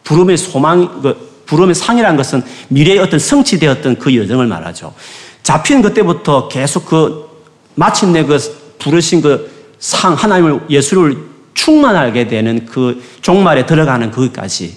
부름의 0.02 0.36
소망 0.36 1.00
그 1.00 1.27
부름의 1.48 1.74
상이라는 1.74 2.16
것은 2.16 2.42
미래의 2.68 2.98
어떤 3.00 3.18
성취되었던 3.18 3.98
그 3.98 4.14
여정을 4.14 4.46
말하죠. 4.46 4.94
잡힌 5.42 5.82
그때부터 5.82 6.48
계속 6.48 6.86
그 6.86 7.26
마침내 7.74 8.22
그 8.22 8.38
부르신 8.78 9.22
그 9.22 9.50
상, 9.78 10.14
하나님을, 10.14 10.66
예수를 10.68 11.16
충만하게 11.54 12.28
되는 12.28 12.66
그 12.66 13.02
종말에 13.22 13.66
들어가는 13.66 14.10
그것까지 14.10 14.76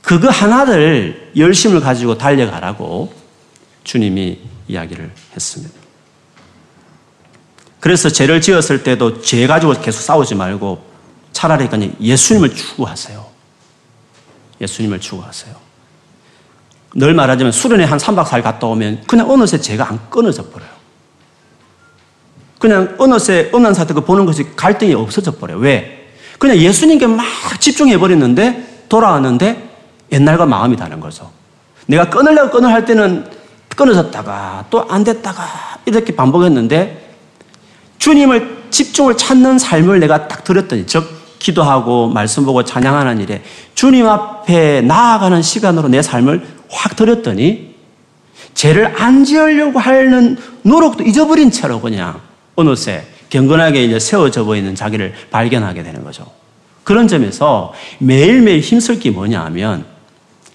그거 0.00 0.28
하나를 0.28 1.30
열심을 1.36 1.80
가지고 1.80 2.18
달려가라고 2.18 3.12
주님이 3.84 4.38
이야기를 4.66 5.12
했습니다. 5.34 5.74
그래서 7.78 8.08
죄를 8.08 8.40
지었을 8.40 8.82
때도 8.82 9.22
죄 9.22 9.46
가지고 9.46 9.74
계속 9.80 10.00
싸우지 10.00 10.34
말고 10.34 10.82
차라리 11.32 11.68
그냥 11.68 11.94
예수님을 12.00 12.54
추구하세요. 12.54 13.31
예수님을 14.62 15.00
추구하세요. 15.00 15.54
늘 16.94 17.14
말하자면 17.14 17.52
수련회 17.52 17.84
한 17.84 17.98
3박 17.98 18.24
4일 18.26 18.42
갔다 18.42 18.66
오면 18.66 19.04
그냥 19.06 19.30
어느새 19.30 19.58
제가 19.58 19.88
안 19.88 19.98
끊어져 20.10 20.44
버려요. 20.50 20.70
그냥 22.58 22.94
어느새 22.98 23.50
어느 23.52 23.72
사태 23.74 23.92
그 23.92 24.04
보는 24.04 24.24
것이 24.24 24.54
갈등이 24.54 24.94
없어져 24.94 25.32
버려요. 25.32 25.58
왜? 25.58 26.10
그냥 26.38 26.56
예수님께 26.56 27.06
막 27.06 27.26
집중해 27.60 27.98
버렸는데 27.98 28.84
돌아왔는데 28.88 29.70
옛날과 30.12 30.46
마음이 30.46 30.76
다른 30.76 31.00
거죠. 31.00 31.30
내가 31.86 32.08
끊으려고 32.08 32.50
끊을 32.50 32.72
할 32.72 32.84
때는 32.84 33.28
끊어졌다가 33.74 34.66
또 34.70 34.86
안 34.88 35.02
됐다가 35.02 35.44
이렇게 35.86 36.14
반복했는데 36.14 37.16
주님을 37.98 38.64
집중을 38.70 39.16
찾는 39.16 39.58
삶을 39.58 39.98
내가 40.00 40.28
딱 40.28 40.44
들었더니 40.44 40.86
즉 40.86 41.21
기도하고 41.42 42.08
말씀 42.08 42.44
보고 42.44 42.64
찬양하는 42.64 43.20
일에 43.20 43.42
주님 43.74 44.08
앞에 44.08 44.80
나아가는 44.82 45.42
시간으로 45.42 45.88
내 45.88 46.00
삶을 46.00 46.46
확 46.70 46.94
들였더니 46.94 47.72
죄를 48.54 49.00
안 49.00 49.24
지으려고 49.24 49.78
하는 49.78 50.36
노력도 50.62 51.02
잊어버린 51.02 51.50
채로 51.50 51.80
그냥 51.80 52.20
어느새 52.54 53.04
경건하게 53.30 53.84
이제 53.84 53.98
세워져 53.98 54.44
보이는 54.44 54.74
자기를 54.74 55.14
발견하게 55.30 55.82
되는 55.82 56.04
거죠. 56.04 56.26
그런 56.84 57.08
점에서 57.08 57.72
매일매일 57.98 58.60
힘쓸 58.60 58.98
게 58.98 59.10
뭐냐 59.10 59.42
하면 59.46 59.84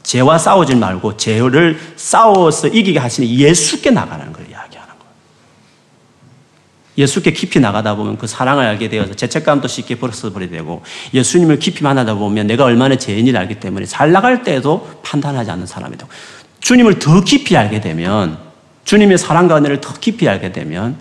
죄와 0.04 0.38
싸우지 0.38 0.76
말고 0.76 1.18
죄를 1.18 1.78
싸워서 1.98 2.68
이기게 2.70 3.00
하시는 3.00 3.28
예수께 3.28 3.92
나가는 3.92 4.32
거예요. 4.32 4.37
예수께 6.98 7.32
깊이 7.32 7.60
나가다 7.60 7.96
보면 7.96 8.18
그 8.18 8.26
사랑을 8.26 8.66
알게 8.66 8.90
되어서 8.90 9.14
죄책감도 9.14 9.68
쉽게 9.68 9.96
벌어버리게 9.96 10.58
되고 10.58 10.82
예수님을 11.14 11.60
깊이 11.60 11.84
만나다 11.84 12.16
보면 12.16 12.48
내가 12.48 12.64
얼마나 12.66 12.96
죄인을 12.96 13.38
알기 13.38 13.56
때문에 13.56 13.86
잘 13.86 14.12
나갈 14.12 14.44
때도 14.44 15.02
판단하지 15.04 15.52
않는 15.52 15.68
사람이 15.68 15.98
되고 15.98 16.10
주님을 16.60 17.00
더 17.00 17.22
깊이 17.22 17.56
알게 17.56 17.82
되면 17.82 18.40
주님의 18.86 19.18
사랑과 19.18 19.58
은혜를 19.58 19.82
더 19.82 19.94
깊이 19.94 20.28
알게 20.28 20.52
되면 20.52 20.98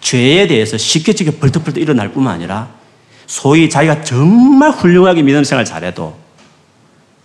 죄에 0.00 0.46
대해서 0.46 0.76
쉽게 0.76 1.12
쉽게 1.12 1.38
벌떡벌떡 1.38 1.82
일어날 1.82 2.12
뿐만 2.12 2.34
아니라 2.34 2.68
소위 3.26 3.68
자기가 3.70 4.02
정말 4.02 4.70
훌륭하게 4.70 5.22
믿음 5.22 5.42
생활 5.44 5.64
잘해도 5.64 6.16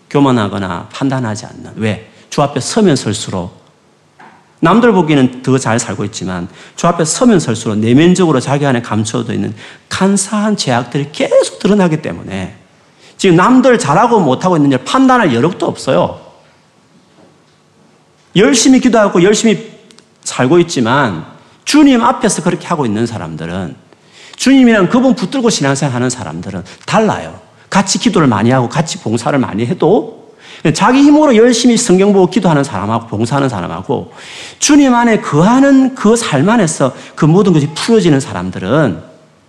교만하거나 0.09 0.89
판단하지 0.91 1.45
않는. 1.45 1.73
왜? 1.75 2.09
주 2.29 2.41
앞에 2.41 2.59
서면 2.59 2.95
설수록 2.95 3.60
남들 4.61 4.91
보기에는 4.93 5.41
더 5.41 5.57
잘 5.57 5.79
살고 5.79 6.05
있지만 6.05 6.47
주 6.75 6.87
앞에 6.87 7.03
서면 7.03 7.39
설수록 7.39 7.77
내면적으로 7.79 8.39
자기 8.39 8.65
안에 8.65 8.81
감춰져 8.81 9.33
있는 9.33 9.53
간사한 9.89 10.55
죄악들이 10.55 11.09
계속 11.11 11.59
드러나기 11.59 12.01
때문에 12.01 12.55
지금 13.17 13.35
남들 13.35 13.77
잘하고 13.77 14.19
못하고 14.19 14.55
있는 14.55 14.71
일 14.71 14.77
판단할 14.79 15.33
여력도 15.33 15.65
없어요. 15.65 16.21
열심히 18.35 18.79
기도하고 18.79 19.23
열심히 19.23 19.71
살고 20.23 20.59
있지만 20.59 21.25
주님 21.65 22.01
앞에서 22.01 22.43
그렇게 22.43 22.67
하고 22.67 22.85
있는 22.85 23.05
사람들은 23.05 23.75
주님이랑 24.35 24.89
그분 24.89 25.15
붙들고 25.15 25.49
신앙생활 25.49 25.93
하는 25.93 26.09
사람들은 26.09 26.63
달라요. 26.85 27.39
같이 27.69 27.99
기도를 27.99 28.27
많이 28.27 28.51
하고 28.51 28.69
같이 28.69 28.99
봉사를 28.99 29.37
많이 29.37 29.65
해도 29.65 30.20
자기 30.75 31.01
힘으로 31.01 31.35
열심히 31.35 31.75
성경 31.75 32.13
보고 32.13 32.29
기도하는 32.29 32.63
사람하고 32.63 33.07
봉사하는 33.07 33.49
사람하고 33.49 34.13
주님 34.59 34.93
안에 34.93 35.21
거하는 35.21 35.95
그 35.95 36.15
삶 36.15 36.47
안에서 36.47 36.93
그 37.15 37.25
모든 37.25 37.51
것이 37.51 37.67
풀어지는 37.73 38.19
사람들은 38.19 39.01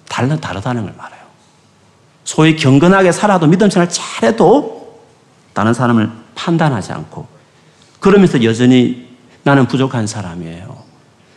달라, 0.09 0.37
다르다는 0.37 0.85
걸 0.85 0.94
말해요. 0.96 1.20
소위 2.25 2.57
경건하게 2.57 3.12
살아도 3.12 3.46
믿음 3.46 3.68
생활 3.68 3.88
잘해도 3.90 5.01
다른 5.53 5.75
사람을 5.75 6.11
판단하지 6.35 6.92
않고 6.92 7.27
그러면서 8.01 8.42
여전히 8.42 9.09
나는 9.42 9.66
부족한 9.66 10.07
사람이에요. 10.07 10.83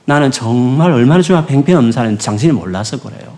나는 0.05 0.31
정말 0.31 0.91
얼마나 0.91 1.21
주님 1.21 1.45
팽팽 1.45 1.75
없는 1.75 1.91
사람인지 1.91 2.25
당신이 2.25 2.53
몰라서 2.53 2.99
그래요. 2.99 3.37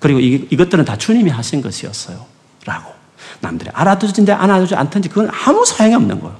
그리고 0.00 0.20
이, 0.20 0.48
이것들은 0.50 0.84
다 0.84 0.96
주님이 0.96 1.30
하신 1.30 1.62
것이었어요. 1.62 2.24
라고. 2.64 2.93
남들이 3.44 3.70
알아듣든지 3.72 4.32
안 4.32 4.50
알아듣지 4.50 4.74
않든지 4.74 5.08
그건 5.08 5.30
아무 5.30 5.64
소용이 5.64 5.94
없는 5.94 6.20
거예요. 6.20 6.36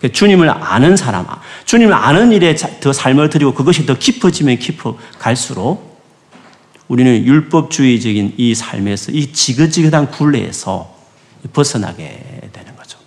그 0.00 0.12
주님을 0.12 0.50
아는 0.50 0.96
사람, 0.96 1.26
주님을 1.64 1.94
아는 1.94 2.32
일에 2.32 2.54
더 2.54 2.92
삶을 2.92 3.30
드리고 3.30 3.54
그것이 3.54 3.86
더 3.86 3.96
깊어지면 3.96 4.58
깊어 4.58 4.98
갈수록 5.18 5.94
우리는 6.88 7.24
율법주의적인 7.24 8.34
이 8.36 8.54
삶에서 8.54 9.12
이 9.12 9.32
지긋지긋한 9.32 10.10
굴레에서 10.10 10.94
벗어나게 11.52 12.50
되는 12.52 12.76
거죠. 12.76 12.98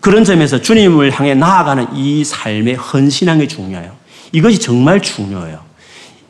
그런 0.00 0.24
점에서 0.24 0.60
주님을 0.60 1.10
향해 1.12 1.34
나아가는 1.34 1.94
이 1.94 2.24
삶의 2.24 2.74
헌신한 2.74 3.38
게 3.38 3.46
중요해요. 3.46 3.94
이것이 4.32 4.58
정말 4.58 5.00
중요해요. 5.00 5.71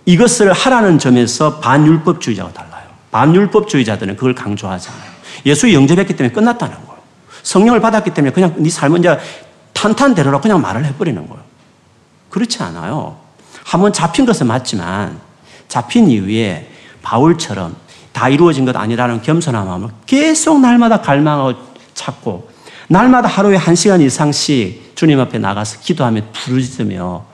이것을 0.05 0.53
하라는 0.53 0.99
점에서 0.99 1.61
반율법주의자와 1.61 2.53
달라요. 2.53 2.83
반율법주의자들은 3.11 4.17
그걸 4.17 4.35
강조하지 4.35 4.89
않아요. 4.89 5.11
예수 5.47 5.73
영접했기 5.73 6.17
때문에 6.17 6.35
끝났다는 6.35 6.75
거예요. 6.75 7.03
성령을 7.43 7.81
받았기 7.81 8.15
때문에 8.15 8.33
그냥 8.33 8.55
네 8.59 8.71
삶은 8.71 9.01
이제 9.01 9.19
탄탄대로라 9.73 10.41
그냥 10.41 10.61
말을 10.61 10.85
해버리는 10.85 11.27
거예요. 11.27 11.43
그렇지 12.31 12.63
않아요. 12.63 13.19
한번 13.65 13.93
잡힌 13.93 14.27
것은 14.27 14.47
맞지만 14.47 15.19
잡힌 15.69 16.09
이후에 16.09 16.71
바울처럼 17.03 17.77
다 18.13 18.29
이루어진 18.29 18.65
것 18.65 18.77
아니라는 18.77 19.23
겸손한 19.23 19.67
마음을 19.67 19.89
계속 20.07 20.61
날마다 20.61 21.01
갈망하고 21.01 21.55
찾고 21.95 22.51
날마다 22.89 23.29
하루에 23.29 23.57
한 23.57 23.75
시간 23.75 24.01
이상씩 24.01 24.93
주님 24.95 25.19
앞에 25.21 25.39
나가서 25.39 25.81
기도하며 25.81 26.21
부르짖으며 26.33 27.25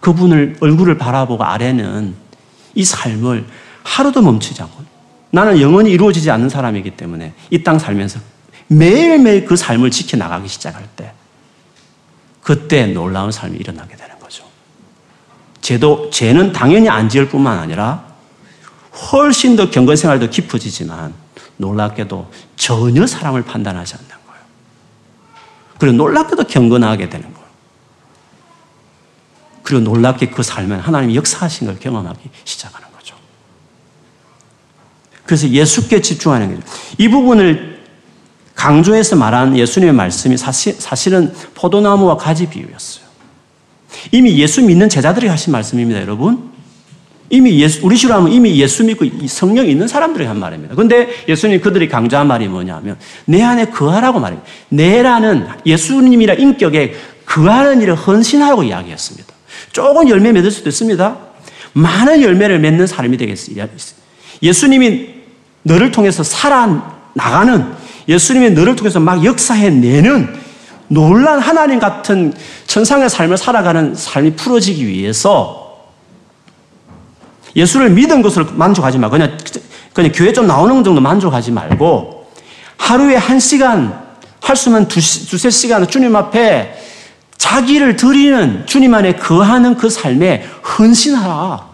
그분을 0.00 0.56
얼굴을 0.60 0.98
바라보고 0.98 1.44
아래는 1.44 2.14
이 2.74 2.84
삶을 2.84 3.46
하루도 3.82 4.22
멈추지 4.22 4.62
않고 4.62 4.84
나는 5.30 5.60
영원히 5.60 5.90
이루어지지 5.90 6.30
않는 6.30 6.48
사람이기 6.48 6.92
때문에 6.92 7.34
이 7.50 7.62
땅 7.62 7.78
살면서 7.78 8.20
매일매일 8.68 9.44
그 9.44 9.56
삶을 9.56 9.90
지켜나가기 9.90 10.48
시작할 10.48 10.86
때 10.96 11.12
그때 12.42 12.86
놀라운 12.86 13.30
삶이 13.32 13.56
일어나게 13.58 13.96
되는 13.96 14.18
거죠. 14.18 14.44
죄도, 15.60 16.10
죄는 16.10 16.52
당연히 16.52 16.88
안 16.88 17.08
지을 17.08 17.28
뿐만 17.28 17.58
아니라 17.58 18.04
훨씬 19.12 19.56
더 19.56 19.70
경건 19.70 19.96
생활도 19.96 20.30
깊어지지만 20.30 21.14
놀랍게도 21.58 22.30
전혀 22.56 23.06
사람을 23.06 23.42
판단하지 23.44 23.94
않는 23.94 24.08
거예요. 24.08 24.42
그리고 25.78 25.96
놀랍게도 25.96 26.44
경건하게 26.44 27.08
되는 27.08 27.32
거예요. 27.32 27.37
그리고 29.68 29.82
놀랍게 29.82 30.30
그 30.30 30.42
삶에 30.42 30.76
하나님이 30.76 31.14
역사하신 31.14 31.66
걸 31.66 31.78
경험하기 31.78 32.20
시작하는 32.44 32.88
거죠. 32.96 33.14
그래서 35.26 35.46
예수께 35.46 36.00
집중하는 36.00 36.54
거죠. 36.54 36.66
이 36.96 37.06
부분을 37.06 37.78
강조해서 38.54 39.16
말한 39.16 39.58
예수님의 39.58 39.94
말씀이 39.94 40.38
사실, 40.38 40.72
사실은 40.72 41.34
포도나무와 41.54 42.16
가지 42.16 42.48
비유였어요. 42.48 43.04
이미 44.10 44.38
예수 44.38 44.62
믿는 44.62 44.88
제자들이 44.88 45.28
하신 45.28 45.52
말씀입니다, 45.52 46.00
여러분. 46.00 46.50
이미 47.28 47.60
예수, 47.60 47.80
우리 47.84 47.94
식으로 47.94 48.16
하면 48.20 48.32
이미 48.32 48.58
예수 48.58 48.82
믿고 48.84 49.04
성령 49.26 49.68
있는 49.68 49.86
사람들이 49.86 50.24
한 50.24 50.40
말입니다. 50.40 50.76
근데 50.76 51.10
예수님 51.28 51.60
그들이 51.60 51.90
강조한 51.90 52.26
말이 52.26 52.48
뭐냐면, 52.48 52.96
내 53.26 53.42
안에 53.42 53.66
거하라고 53.66 54.18
말입니다. 54.18 54.48
내라는 54.70 55.46
예수님이라 55.66 56.34
인격에 56.34 56.96
거하는 57.26 57.82
일을 57.82 57.96
헌신하라고 57.96 58.62
이야기했습니다. 58.62 59.27
조금 59.78 60.08
열매 60.08 60.32
맺을 60.32 60.50
수도 60.50 60.68
있습니다. 60.68 61.16
많은 61.72 62.20
열매를 62.20 62.58
맺는 62.58 62.88
사람이 62.88 63.16
되겠습니다. 63.16 63.68
예수님이 64.42 65.10
너를 65.62 65.92
통해서 65.92 66.24
살아나가는 66.24 67.64
예수님이 68.08 68.50
너를 68.50 68.74
통해서 68.74 68.98
막 68.98 69.24
역사해내는 69.24 70.34
놀란 70.88 71.38
하나님 71.38 71.78
같은 71.78 72.32
천상의 72.66 73.08
삶을 73.08 73.36
살아가는 73.36 73.94
삶이 73.94 74.32
풀어지기 74.32 74.84
위해서 74.84 75.78
예수를 77.54 77.90
믿은 77.90 78.20
것을 78.20 78.46
만족하지 78.50 78.98
마. 78.98 79.08
그냥, 79.08 79.38
그냥 79.92 80.10
교회 80.12 80.32
좀 80.32 80.48
나오는 80.48 80.82
정도 80.82 81.00
만족하지 81.00 81.52
말고 81.52 82.26
하루에 82.78 83.14
한 83.14 83.38
시간, 83.38 83.96
할 84.40 84.56
수면 84.56 84.88
두, 84.88 85.00
두세 85.00 85.50
시간 85.50 85.86
주님 85.86 86.16
앞에 86.16 86.77
자기를 87.38 87.96
드리는 87.96 88.66
주님 88.66 88.92
안에 88.92 89.14
거하는 89.14 89.76
그 89.76 89.88
삶에 89.88 90.44
헌신하라. 90.78 91.68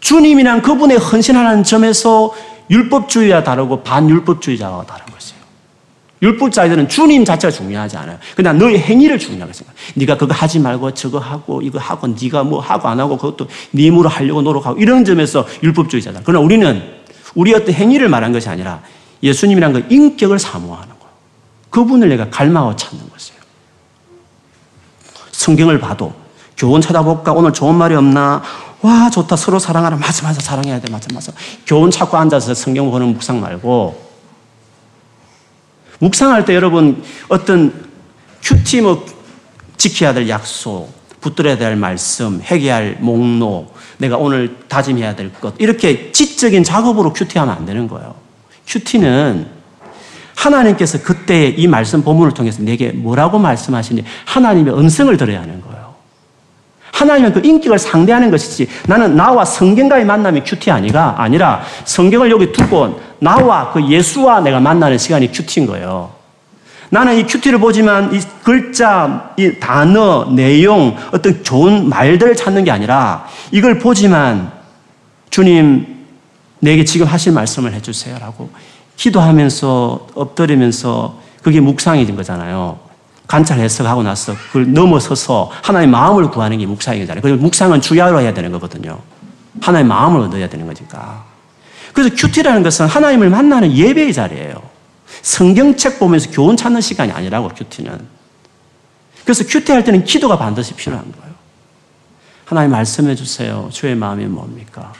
주님이란 0.00 0.62
그분의 0.62 0.98
헌신하는 0.98 1.64
점에서 1.64 2.32
율법주의와 2.70 3.42
다르고 3.42 3.82
반율법주의자와 3.82 4.84
다른 4.84 5.06
것이에요. 5.06 5.38
율법자들은 6.20 6.88
주님 6.88 7.24
자체가 7.24 7.50
중요하지 7.50 7.96
않아요. 7.96 8.18
그냥 8.36 8.58
너의 8.58 8.78
행위를 8.78 9.18
중요하게 9.18 9.52
생각. 9.52 9.74
네가 9.94 10.16
그거 10.18 10.34
하지 10.34 10.58
말고 10.60 10.92
저거 10.92 11.18
하고 11.18 11.62
이거 11.62 11.78
하고 11.78 12.06
네가 12.08 12.44
뭐 12.44 12.60
하고 12.60 12.88
안 12.88 13.00
하고 13.00 13.16
그것도 13.16 13.48
네 13.70 13.84
힘으로 13.84 14.08
하려고 14.08 14.42
노력하고 14.42 14.78
이런 14.78 15.04
점에서 15.04 15.46
율법주의자다. 15.62 16.20
그러나 16.24 16.44
우리는 16.44 16.82
우리 17.34 17.54
어떤 17.54 17.74
행위를 17.74 18.08
말한 18.08 18.32
것이 18.32 18.48
아니라 18.48 18.82
예수님이란 19.22 19.72
그 19.72 19.86
인격을 19.88 20.38
사모하는 20.38 20.97
그분을 21.70 22.08
내가 22.08 22.30
갈망하고 22.30 22.76
찾는 22.76 23.08
것이에요. 23.08 23.40
성경을 25.32 25.80
봐도 25.80 26.14
교훈 26.56 26.80
찾아볼까? 26.80 27.32
오늘 27.32 27.52
좋은 27.52 27.74
말이 27.74 27.94
없나? 27.94 28.42
와, 28.80 29.10
좋다. 29.10 29.36
서로 29.36 29.58
사랑하라. 29.58 29.96
맞아, 29.96 30.26
맞아. 30.26 30.40
사랑해야 30.40 30.80
돼. 30.80 30.90
맞아, 30.90 31.08
맞아. 31.12 31.32
교훈 31.66 31.90
찾고 31.90 32.16
앉아서 32.16 32.54
성경 32.54 32.90
보는 32.90 33.08
묵상 33.08 33.40
말고 33.40 34.08
묵상할 36.00 36.44
때 36.44 36.54
여러분 36.54 37.02
어떤 37.28 37.88
큐티 38.42 38.82
뭐 38.82 39.04
지켜야 39.76 40.12
될 40.12 40.28
약속, 40.28 40.92
붙들어야 41.20 41.56
될 41.56 41.76
말씀, 41.76 42.40
회개할 42.40 42.98
목록, 43.00 43.74
내가 43.98 44.16
오늘 44.16 44.56
다짐해야 44.68 45.16
될 45.16 45.32
것, 45.32 45.54
이렇게 45.58 46.12
지적인 46.12 46.64
작업으로 46.64 47.12
큐티하면 47.12 47.54
안 47.54 47.66
되는 47.66 47.88
거예요. 47.88 48.14
QT는 48.66 49.57
하나님께서 50.38 51.02
그때 51.02 51.48
이 51.48 51.66
말씀 51.66 52.02
본문을 52.02 52.32
통해서 52.32 52.62
내게 52.62 52.90
뭐라고 52.90 53.38
말씀하시니 53.38 54.04
하나님의 54.24 54.78
음성을 54.78 55.16
들어야 55.16 55.42
하는 55.42 55.60
거예요. 55.60 55.94
하나님은 56.92 57.32
그 57.32 57.40
인격을 57.44 57.78
상대하는 57.78 58.30
것이지 58.30 58.68
나는 58.86 59.16
나와 59.16 59.44
성경과의 59.44 60.04
만남이 60.04 60.42
QT 60.44 60.70
아니가 60.70 61.16
아니라 61.18 61.62
성경을 61.84 62.30
여기 62.30 62.52
두고 62.52 63.00
나와 63.18 63.72
그 63.72 63.84
예수와 63.88 64.40
내가 64.40 64.60
만나는 64.60 64.96
시간이 64.96 65.32
QT인 65.32 65.66
거예요. 65.66 66.12
나는 66.90 67.18
이 67.18 67.26
QT를 67.26 67.58
보지만 67.58 68.14
이 68.14 68.20
글자, 68.42 69.34
이 69.36 69.58
단어, 69.60 70.28
내용, 70.32 70.96
어떤 71.12 71.42
좋은 71.42 71.88
말들을 71.88 72.34
찾는 72.34 72.64
게 72.64 72.70
아니라 72.70 73.26
이걸 73.50 73.78
보지만 73.78 74.50
주님 75.30 75.98
내게 76.60 76.84
지금 76.84 77.06
하실 77.06 77.32
말씀을 77.32 77.74
해주세요라고 77.74 78.50
기도하면서 78.98 80.08
엎드리면서 80.14 81.20
그게 81.42 81.60
묵상이 81.60 82.04
된 82.04 82.16
거잖아요. 82.16 82.78
관찰 83.26 83.58
해석하고 83.60 84.02
나서 84.02 84.34
그걸 84.34 84.72
넘어서서 84.72 85.50
하나님의 85.62 85.92
마음을 85.92 86.30
구하는 86.30 86.58
게 86.58 86.66
묵상이잖아요. 86.66 87.22
그리고 87.22 87.38
묵상은 87.38 87.80
주야로 87.80 88.20
해야 88.20 88.34
되는 88.34 88.50
거거든요. 88.52 88.98
하나님의 89.60 89.88
마음을 89.88 90.20
얻어야 90.20 90.48
되는 90.48 90.66
거니까. 90.66 91.24
그래서 91.92 92.14
QT라는 92.14 92.62
것은 92.62 92.86
하나님을 92.86 93.30
만나는 93.30 93.72
예배의 93.72 94.12
자리예요. 94.12 94.62
성경책 95.22 95.98
보면서 95.98 96.30
교훈 96.30 96.56
찾는 96.56 96.80
시간이 96.80 97.12
아니라고 97.12 97.48
QT는. 97.48 97.98
그래서 99.24 99.44
QT 99.44 99.72
할 99.72 99.84
때는 99.84 100.04
기도가 100.04 100.38
반드시 100.38 100.74
필요한 100.74 101.04
거예요. 101.12 101.34
하나님 102.46 102.70
말씀해 102.72 103.14
주세요. 103.14 103.68
주의 103.70 103.94
마음이 103.94 104.24
뭡니까? 104.26 104.92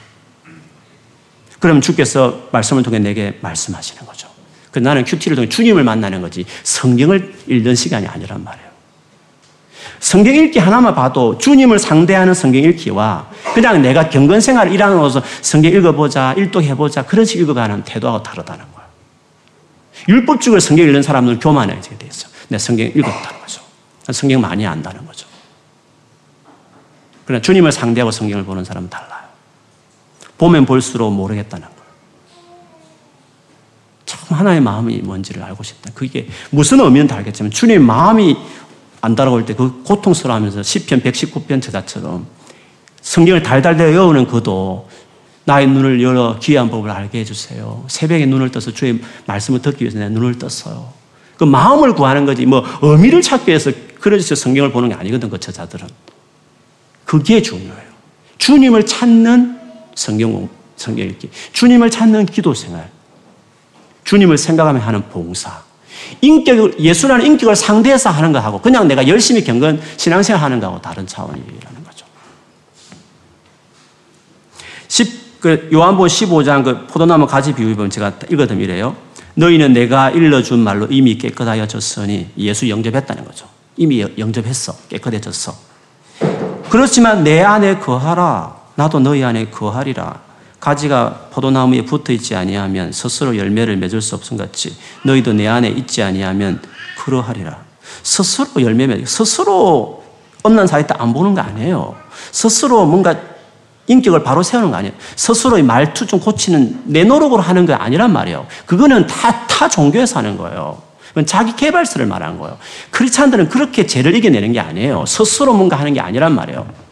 그럼 1.58 1.80
주께서 1.80 2.48
말씀을 2.52 2.82
통해 2.82 2.98
내게 2.98 3.38
말씀하시는 3.40 4.06
거죠. 4.06 4.28
그 4.70 4.78
나는 4.78 5.04
큐티를 5.04 5.34
통해 5.34 5.48
주님을 5.48 5.82
만나는 5.82 6.20
거지 6.20 6.44
성경을 6.62 7.34
읽는 7.46 7.74
시간이 7.74 8.06
아니란 8.06 8.44
말이에요. 8.44 8.68
성경 10.00 10.34
읽기 10.34 10.58
하나만 10.58 10.94
봐도 10.94 11.38
주님을 11.38 11.78
상대하는 11.78 12.34
성경 12.34 12.62
읽기와 12.62 13.28
그냥 13.54 13.82
내가 13.82 14.08
경건 14.08 14.40
생활을 14.40 14.72
일하면서 14.72 15.22
성경 15.42 15.72
읽어보자, 15.72 16.34
일독해보자, 16.36 17.04
그런 17.06 17.24
식 17.24 17.40
읽어가는 17.40 17.82
태도하고 17.84 18.22
다르다는 18.22 18.64
거예요. 18.74 18.88
율법적으로 20.08 20.60
성경 20.60 20.86
읽는 20.86 21.02
사람들은 21.02 21.40
교만해지게 21.40 21.98
돼 21.98 22.06
있어. 22.06 22.28
내 22.48 22.58
성경 22.58 22.86
읽었다는 22.86 23.40
거죠. 23.40 23.62
성경 24.12 24.40
많이 24.40 24.66
안다는 24.66 25.04
거죠. 25.04 25.26
그러나 27.24 27.42
주님을 27.42 27.72
상대하고 27.72 28.10
성경을 28.10 28.44
보는 28.44 28.64
사람은 28.64 28.88
달라요. 28.88 29.27
보면 30.38 30.64
볼수록 30.66 31.12
모르겠다는 31.12 31.66
거예요. 31.66 31.78
참 34.06 34.38
하나의 34.38 34.60
마음이 34.60 34.98
뭔지를 34.98 35.42
알고 35.42 35.62
싶다. 35.62 35.90
그게 35.94 36.28
무슨 36.50 36.80
의미는 36.80 37.10
알겠지만 37.10 37.50
주님의 37.50 37.80
마음이 37.80 38.36
안다라고 39.00 39.38
할때그 39.38 39.82
고통스러워하면서 39.84 40.60
10편 40.60 41.02
119편 41.02 41.60
저자처럼 41.60 42.26
성경을 43.00 43.42
달달달 43.42 43.88
외우는 43.88 44.26
그도 44.26 44.88
나의 45.44 45.66
눈을 45.66 46.02
열어 46.02 46.38
귀한 46.40 46.70
법을 46.70 46.90
알게 46.90 47.20
해주세요. 47.20 47.84
새벽에 47.88 48.26
눈을 48.26 48.50
떠서 48.50 48.70
주의 48.72 49.00
말씀을 49.26 49.62
듣기 49.62 49.84
위해서 49.84 49.98
내 49.98 50.08
눈을 50.08 50.38
떴어요. 50.38 50.92
그 51.36 51.44
마음을 51.44 51.94
구하는 51.94 52.26
거지 52.26 52.44
뭐 52.44 52.64
의미를 52.82 53.22
찾기 53.22 53.48
위해서 53.48 53.70
그러지 54.00 54.34
성경을 54.34 54.72
보는 54.72 54.90
게 54.90 54.94
아니거든 54.94 55.30
그 55.30 55.38
저자들은. 55.38 55.86
그게 57.04 57.40
중요해요. 57.40 57.88
주님을 58.36 58.84
찾는 58.84 59.57
성경 59.98 60.48
성경 60.76 61.06
읽기, 61.06 61.28
주님을 61.52 61.90
찾는 61.90 62.26
기도 62.26 62.54
생활, 62.54 62.88
주님을 64.04 64.38
생각하며 64.38 64.78
하는 64.78 65.08
봉사. 65.08 65.62
인격을, 66.20 66.78
예수라는 66.78 67.26
인격을 67.26 67.56
상대해서 67.56 68.08
하는 68.08 68.32
거하고 68.32 68.60
그냥 68.60 68.86
내가 68.86 69.06
열심히 69.08 69.42
경건 69.42 69.82
신앙생활 69.96 70.40
하는 70.40 70.60
거하고 70.60 70.80
다른 70.80 71.04
차원이라는 71.06 71.84
거죠. 71.84 72.06
10, 74.86 75.40
그 75.40 75.68
요한복음 75.72 76.08
15장 76.08 76.62
그 76.64 76.86
포도나무 76.86 77.26
가지 77.26 77.52
비유 77.52 77.74
보면 77.74 77.90
제가 77.90 78.14
읽어드면 78.30 78.62
이래요. 78.62 78.96
너희는 79.34 79.72
내가 79.72 80.10
일러준 80.10 80.60
말로 80.60 80.86
이미 80.88 81.18
깨끗하여졌으니 81.18 82.30
예수 82.38 82.68
영접했다는 82.68 83.24
거죠. 83.24 83.46
이미 83.76 84.00
영접했어. 84.16 84.76
깨끗해졌어. 84.88 85.54
그렇지만 86.70 87.24
내 87.24 87.42
안에 87.42 87.78
거하라. 87.78 88.57
나도 88.78 89.00
너희 89.00 89.24
안에 89.24 89.46
거하리라. 89.46 90.20
가지가 90.60 91.30
포도나무에 91.32 91.84
붙어 91.84 92.12
있지 92.12 92.36
아니하면 92.36 92.92
스스로 92.92 93.36
열매를 93.36 93.76
맺을 93.76 94.00
수 94.00 94.14
없음 94.14 94.36
같이 94.36 94.76
너희도 95.02 95.32
내 95.32 95.48
안에 95.48 95.68
있지 95.68 96.00
아니하면 96.00 96.62
그러하리라. 96.98 97.58
스스로 98.04 98.62
열매 98.62 98.86
맺 98.86 99.04
스스로 99.04 100.04
없는 100.44 100.68
사이 100.68 100.86
때안 100.86 101.12
보는 101.12 101.34
거 101.34 101.40
아니에요. 101.40 101.96
스스로 102.30 102.86
뭔가 102.86 103.16
인격을 103.88 104.22
바로 104.22 104.44
세우는 104.44 104.70
거 104.70 104.76
아니에요. 104.76 104.94
스스로의 105.16 105.64
말투 105.64 106.06
좀 106.06 106.20
고치는 106.20 106.82
내 106.84 107.02
노력으로 107.02 107.42
하는 107.42 107.66
거 107.66 107.74
아니란 107.74 108.12
말이에요. 108.12 108.46
그거는 108.66 109.08
다, 109.08 109.44
타 109.48 109.68
종교에서 109.68 110.20
하는 110.20 110.36
거예요. 110.36 110.80
그건 111.08 111.26
자기 111.26 111.56
개발서를 111.56 112.06
말하는 112.06 112.38
거예요. 112.38 112.56
크리스찬들은 112.92 113.48
그렇게 113.48 113.86
죄를 113.86 114.14
이겨내는 114.14 114.52
게 114.52 114.60
아니에요. 114.60 115.04
스스로 115.04 115.52
뭔가 115.52 115.76
하는 115.76 115.94
게 115.94 116.00
아니란 116.00 116.32
말이에요. 116.32 116.87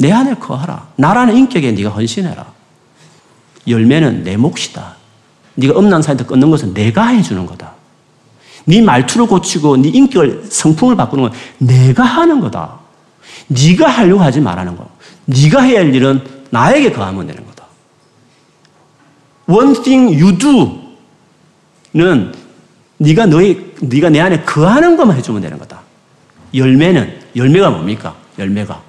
내 0.00 0.10
안에 0.10 0.34
거하라. 0.36 0.88
나라는 0.96 1.36
인격에 1.36 1.72
네가 1.72 1.90
헌신해라. 1.90 2.46
열매는 3.68 4.24
내 4.24 4.38
몫이다. 4.38 4.96
네가 5.56 5.78
음란 5.78 6.00
사이트 6.00 6.24
끊는 6.24 6.50
것은 6.50 6.72
내가 6.72 7.08
해주는 7.08 7.44
거다. 7.44 7.74
네 8.64 8.80
말투를 8.80 9.26
고치고 9.26 9.76
네 9.76 9.90
인격을 9.90 10.46
성품을 10.48 10.96
바꾸는 10.96 11.24
건 11.24 11.32
내가 11.58 12.02
하는 12.02 12.40
거다. 12.40 12.78
네가 13.48 13.88
하려고 13.88 14.22
하지 14.22 14.40
말라는 14.40 14.74
거. 14.74 14.88
네가 15.26 15.60
해야 15.60 15.80
할 15.80 15.94
일은 15.94 16.24
나에게 16.48 16.92
거하면 16.92 17.26
되는 17.26 17.44
거다. 17.44 17.66
One 19.48 19.74
thing 19.82 20.18
you 20.18 20.38
do는 21.92 22.32
네가 22.96 23.26
너희 23.26 23.74
네가 23.82 24.08
내 24.08 24.20
안에 24.20 24.44
거하는 24.44 24.96
것만 24.96 25.18
해주면 25.18 25.42
되는 25.42 25.58
거다. 25.58 25.82
열매는 26.54 27.20
열매가 27.36 27.68
뭡니까? 27.68 28.14
열매가 28.38 28.88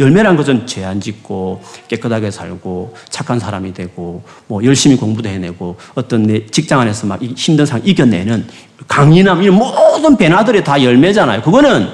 열매란 0.00 0.36
것은 0.36 0.66
죄 0.66 0.84
안 0.84 1.00
짓고 1.00 1.62
깨끗하게 1.88 2.30
살고 2.30 2.94
착한 3.10 3.38
사람이 3.38 3.74
되고 3.74 4.24
뭐 4.48 4.64
열심히 4.64 4.96
공부도 4.96 5.28
해내고 5.28 5.76
어떤 5.94 6.24
내 6.24 6.46
직장 6.46 6.80
안에서 6.80 7.06
막 7.06 7.22
힘든 7.22 7.66
상황 7.66 7.86
이겨내는 7.86 8.48
강인함 8.88 9.42
이런 9.42 9.56
모든 9.56 10.16
변화들이 10.16 10.64
다 10.64 10.82
열매잖아요. 10.82 11.42
그거는 11.42 11.88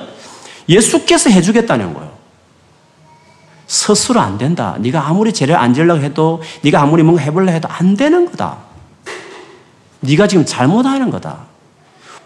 예수께서 0.69 1.31
해주겠다는 1.31 1.93
거예요. 1.93 2.17
스스로 3.67 4.21
안 4.21 4.39
된다. 4.39 4.77
네가 4.79 5.09
아무리 5.09 5.33
죄를 5.33 5.57
안 5.57 5.75
지으려고 5.75 6.01
해도 6.01 6.41
네가 6.63 6.81
아무리 6.81 7.03
뭔가 7.03 7.23
해보려 7.23 7.51
해도 7.51 7.69
안 7.69 7.97
되는 7.97 8.31
거다. 8.31 8.59
네가 10.01 10.29
지금 10.29 10.45
잘못하는 10.47 11.11
거다. 11.11 11.47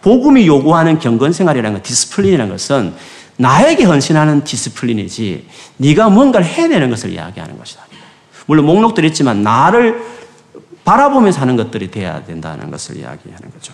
복음이 0.03 0.47
요구하는 0.47 0.99
경건 0.99 1.33
생활이라는 1.33 1.79
것, 1.79 1.83
discipline이라는 1.83 2.53
것은 2.53 2.95
나에게 3.41 3.85
헌신하는 3.85 4.45
discipline이지 4.45 5.47
네가 5.79 6.11
뭔가를 6.11 6.47
해내는 6.47 6.91
것을 6.91 7.11
이야기하는 7.11 7.59
것이다. 7.59 7.83
물론 8.45 8.67
목록들이 8.67 9.07
있지만 9.09 9.43
나를 9.43 10.05
바라보면서 10.85 11.41
하는 11.41 11.57
것들이 11.57 11.91
돼야 11.91 12.23
된다는 12.23 12.71
것을 12.71 12.99
이야기하는 12.99 13.51
거죠. 13.51 13.73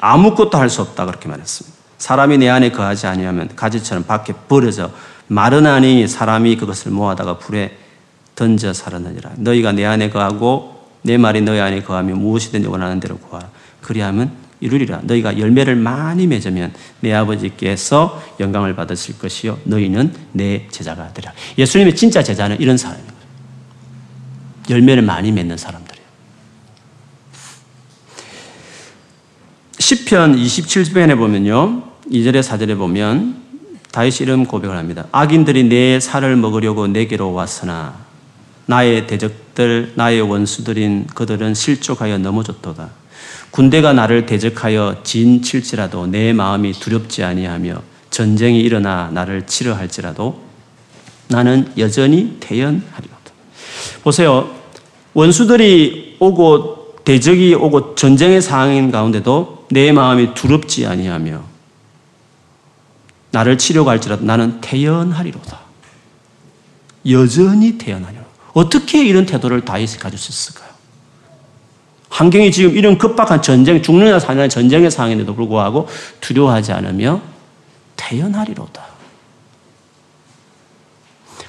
아무것도 0.00 0.58
할 0.58 0.68
수 0.68 0.82
없다 0.82 1.06
그렇게 1.06 1.28
말했습니다. 1.28 1.78
사람이 1.96 2.38
내 2.38 2.50
안에 2.50 2.72
거하지 2.72 3.06
아니하면 3.06 3.48
가지처럼 3.56 4.04
밖에 4.04 4.34
버려져 4.48 4.90
마르나니 5.28 6.06
사람이 6.06 6.56
그것을 6.56 6.92
모아다가 6.92 7.38
불에 7.38 7.78
던져 8.34 8.74
살았느니라. 8.74 9.30
너희가 9.36 9.72
내 9.72 9.86
안에 9.86 10.10
거하고 10.10 10.88
내 11.00 11.16
말이 11.16 11.40
너희 11.40 11.58
안에 11.60 11.82
거하면 11.82 12.18
무엇이든지 12.18 12.68
원하는 12.68 13.00
대로 13.00 13.16
구하라. 13.16 13.48
그리하면 13.80 14.43
이루리라. 14.60 15.00
너희가 15.04 15.38
열매를 15.38 15.76
많이 15.76 16.26
맺으면 16.26 16.72
내 17.00 17.12
아버지께서 17.12 18.22
영광을 18.40 18.74
받으실 18.74 19.18
것이요. 19.18 19.58
너희는 19.64 20.12
내 20.32 20.66
제자가 20.70 21.12
되리라. 21.12 21.32
예수님의 21.58 21.96
진짜 21.96 22.22
제자는 22.22 22.60
이런 22.60 22.76
사람입니다. 22.76 23.14
열매를 24.70 25.02
많이 25.02 25.32
맺는 25.32 25.56
사람들이에요. 25.56 26.04
10편 29.72 30.38
27편에 30.38 31.16
보면요. 31.16 31.82
2절에 32.10 32.42
4절에 32.42 32.78
보면 32.78 33.42
다윗이 33.92 34.18
이런 34.20 34.46
고백을 34.46 34.76
합니다. 34.76 35.06
악인들이 35.12 35.64
내 35.64 36.00
살을 36.00 36.36
먹으려고 36.36 36.86
내게로 36.86 37.32
왔으나 37.32 37.94
나의 38.66 39.06
대적들, 39.06 39.92
나의 39.94 40.22
원수들인 40.22 41.06
그들은 41.08 41.54
실족하여 41.54 42.18
넘어졌도다. 42.18 43.03
군대가 43.54 43.92
나를 43.92 44.26
대적하여 44.26 45.04
진칠지라도 45.04 46.08
내 46.08 46.32
마음이 46.32 46.72
두렵지 46.72 47.22
아니하며 47.22 47.82
전쟁이 48.10 48.58
일어나 48.58 49.10
나를 49.12 49.46
치러 49.46 49.74
할지라도 49.74 50.42
나는 51.28 51.72
여전히 51.78 52.36
태연하리로다. 52.40 53.32
보세요. 54.02 54.52
원수들이 55.12 56.16
오고 56.18 56.96
대적이 57.04 57.54
오고 57.54 57.94
전쟁의 57.94 58.42
상황인 58.42 58.90
가운데도 58.90 59.68
내 59.70 59.92
마음이 59.92 60.34
두렵지 60.34 60.86
아니하며 60.86 61.40
나를 63.30 63.56
치료가 63.56 63.92
할지라도 63.92 64.24
나는 64.24 64.60
태연하리로다. 64.62 65.60
여전히 67.08 67.78
태연하리로다. 67.78 68.28
어떻게 68.54 69.04
이런 69.06 69.26
태도를 69.26 69.64
다윗이 69.64 69.98
있을까요? 70.12 70.63
환경이 72.14 72.52
지금 72.52 72.76
이런 72.76 72.96
급박한 72.96 73.42
전쟁, 73.42 73.82
죽느냐 73.82 74.20
사느냐 74.20 74.46
전쟁의 74.46 74.88
상황인데도 74.88 75.34
불구하고 75.34 75.88
두려워하지 76.20 76.72
않으며 76.72 77.20
태연하리로다. 77.96 78.84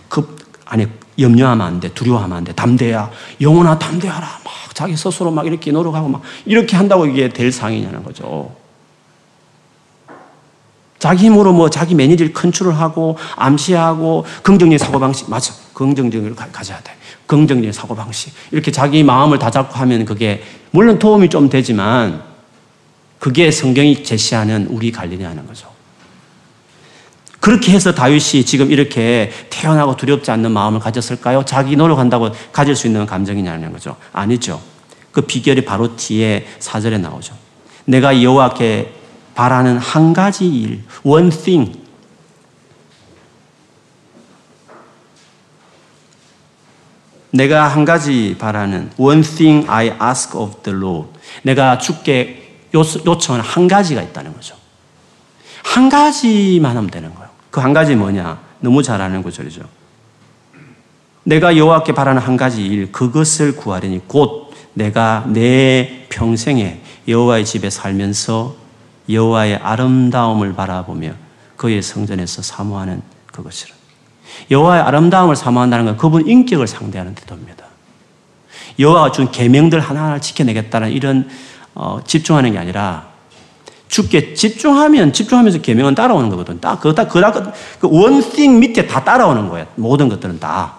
급, 0.10 0.40
아니, 0.66 0.88
염려하면 1.20 1.68
안 1.68 1.80
돼. 1.80 1.90
두려워하면 1.90 2.38
안 2.38 2.44
돼. 2.44 2.52
담대야. 2.54 3.12
영혼아, 3.42 3.78
담대하라. 3.78 4.26
막 4.44 4.54
자기 4.74 4.98
스스로 4.98 5.30
막 5.30 5.46
이렇게 5.46 5.72
노력하고 5.72 6.08
막 6.08 6.24
이렇게 6.46 6.76
한다고 6.76 7.06
이게 7.06 7.30
될 7.30 7.52
상이냐는 7.52 8.04
거죠. 8.04 8.56
자기 10.98 11.26
힘으로 11.26 11.54
뭐 11.54 11.70
자기 11.70 11.94
매니저를 11.94 12.34
컨트롤하고 12.34 13.20
암시하고 13.36 14.26
긍정적인 14.42 14.80
사고방식, 14.80 15.30
맞아. 15.30 15.54
긍정적으로 15.76 16.34
가져야 16.34 16.80
돼. 16.80 16.96
긍정적인 17.28 17.72
사고방식. 17.72 18.34
이렇게 18.52 18.72
자기 18.72 19.04
마음을 19.04 19.40
다잡고 19.40 19.76
하면 19.76 20.06
그게 20.06 20.44
물론 20.72 21.00
도움이 21.00 21.30
좀 21.30 21.50
되지만 21.50 22.22
그게 23.20 23.52
성경이 23.52 24.04
제시하는 24.04 24.68
우리 24.70 24.92
관리이 24.92 25.24
하는 25.24 25.46
거죠. 25.48 25.74
그렇게 27.40 27.72
해서 27.72 27.94
다윗이 27.94 28.44
지금 28.46 28.72
이렇게 28.72 29.32
태어나고 29.52 29.98
두렵지 29.98 30.32
않는 30.32 30.52
마음을 30.52 30.80
가졌을까요? 30.80 31.44
자기 31.46 31.76
노력한다고 31.76 32.32
가질 32.52 32.76
수 32.76 32.88
있는 32.88 33.06
감정이냐는 33.06 33.72
거죠. 33.72 33.96
아니죠. 34.12 34.60
그 35.12 35.22
비결이 35.22 35.64
바로 35.64 35.96
뒤에 35.96 36.48
사절에 36.60 36.98
나오죠. 36.98 37.36
내가 37.86 38.22
여호와께 38.22 38.94
바라는 39.36 39.78
한 39.78 40.14
가지 40.14 40.48
일, 40.48 40.84
one 41.04 41.30
thing. 41.30 41.85
내가 47.36 47.68
한 47.68 47.84
가지 47.84 48.36
바라는 48.40 48.92
one 48.98 49.22
thing 49.22 49.70
I 49.70 49.88
ask 50.02 50.38
of 50.40 50.64
the 50.64 50.78
Lord. 50.78 51.10
내가 51.44 51.78
주께 51.78 52.60
요청하는 52.74 53.44
한 53.44 53.68
가지가 53.68 54.02
있다는 54.02 54.34
거죠. 54.34 54.56
한 55.64 55.90
가지만 55.90 56.78
하면 56.78 56.90
되는 56.90 57.14
거예요. 57.14 57.30
그 57.52 57.60
한 57.62 57.74
가지 57.74 57.96
뭐냐? 57.96 58.40
너무 58.60 58.82
잘 58.84 59.02
아는 59.02 59.22
구절이죠. 59.22 59.62
내가 61.24 61.58
여호와께 61.58 61.94
바라는 61.94 62.22
한 62.22 62.38
가지 62.38 62.66
일, 62.66 62.92
그것을 62.92 63.56
구하려니 63.56 64.08
곧 64.08 64.54
내가 64.74 65.26
내 65.28 66.06
평생에 66.10 66.82
여호와의 67.08 67.46
집에 67.46 67.70
살면서 67.70 68.56
여호와의 69.10 69.58
아름다움을 69.58 70.54
바라보며 70.54 71.14
그의 71.58 71.82
성전에서 71.82 72.42
사모하는 72.42 73.02
그것이라. 73.28 73.75
여호와의 74.52 74.82
아름다움을 74.84 75.36
사모한다는 75.36 75.86
건 75.86 75.98
그분 75.98 76.28
인격을 76.28 76.68
상대하는 76.68 77.16
태도입니다. 77.16 77.66
여호와가 78.80 79.12
준 79.12 79.32
계명들 79.32 79.80
하나하나 79.80 80.20
지켜내겠다는 80.20 80.92
이런 80.92 81.28
어, 81.74 82.00
집중하는 82.06 82.52
게 82.54 82.58
아니라 82.58 83.08
죽게 83.88 84.34
집중하면 84.34 85.14
집중하면서 85.14 85.62
계명은 85.62 85.96
따라오는 85.96 86.30
거거든. 86.30 86.60
딱 86.60 86.80
그다 86.80 87.08
그다 87.08 87.52
그 87.80 87.88
밑에 87.88 88.88
다 88.88 89.04
따라오는 89.04 89.50
거야. 89.50 89.66
모든 89.76 90.10
것들은 90.10 90.40
다. 90.40 90.76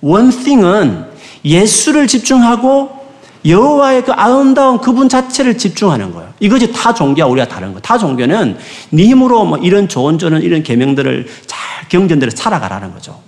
원띵은 0.00 1.06
예수를 1.44 2.06
집중하고 2.06 3.01
여호와의 3.44 4.04
그 4.04 4.12
아름다운 4.12 4.78
그분 4.78 5.08
자체를 5.08 5.58
집중하는 5.58 6.12
거예요. 6.12 6.32
이것이 6.38 6.72
타 6.72 6.94
종교와 6.94 7.28
우리가 7.28 7.48
다른 7.48 7.68
거예요. 7.68 7.80
타 7.80 7.98
종교는 7.98 8.56
네 8.90 9.06
힘으로 9.06 9.44
뭐 9.44 9.58
이런 9.58 9.88
좋은 9.88 10.18
저는 10.18 10.42
이런 10.42 10.62
계명들을 10.62 11.26
잘 11.46 11.88
경전대로 11.88 12.30
살아가라는 12.30 12.92
거죠. 12.92 13.20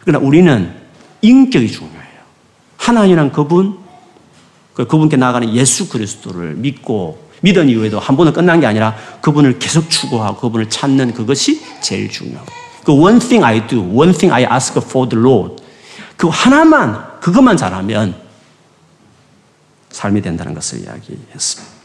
그러나 0.00 0.24
우리는 0.24 0.72
인격이 1.22 1.70
중요해요. 1.70 2.00
하나님이란 2.76 3.32
그분, 3.32 3.78
그 4.74 4.86
그분께 4.86 5.16
나아가는 5.16 5.52
예수 5.54 5.88
그리스도를 5.88 6.54
믿고 6.54 7.30
믿은 7.42 7.68
이후에도 7.68 7.98
한 7.98 8.16
번은 8.16 8.32
끝난 8.32 8.60
게 8.60 8.66
아니라 8.66 8.94
그분을 9.20 9.58
계속 9.58 9.90
추구하고 9.90 10.40
그분을 10.40 10.68
찾는 10.68 11.14
그것이 11.14 11.60
제일 11.80 12.10
중요하고 12.10 12.46
그 12.84 12.92
one 12.92 13.18
thing 13.18 13.44
I 13.44 13.66
do, 13.66 13.80
one 13.80 14.12
thing 14.12 14.32
I 14.32 14.46
ask 14.52 14.78
for 14.78 15.08
the 15.08 15.22
Lord 15.22 15.62
그 16.16 16.28
하나만 16.28 17.20
그것만 17.20 17.56
잘하면 17.56 18.14
삶이 19.90 20.22
된다는 20.22 20.54
것을 20.54 20.80
이야기했습니다. 20.80 21.80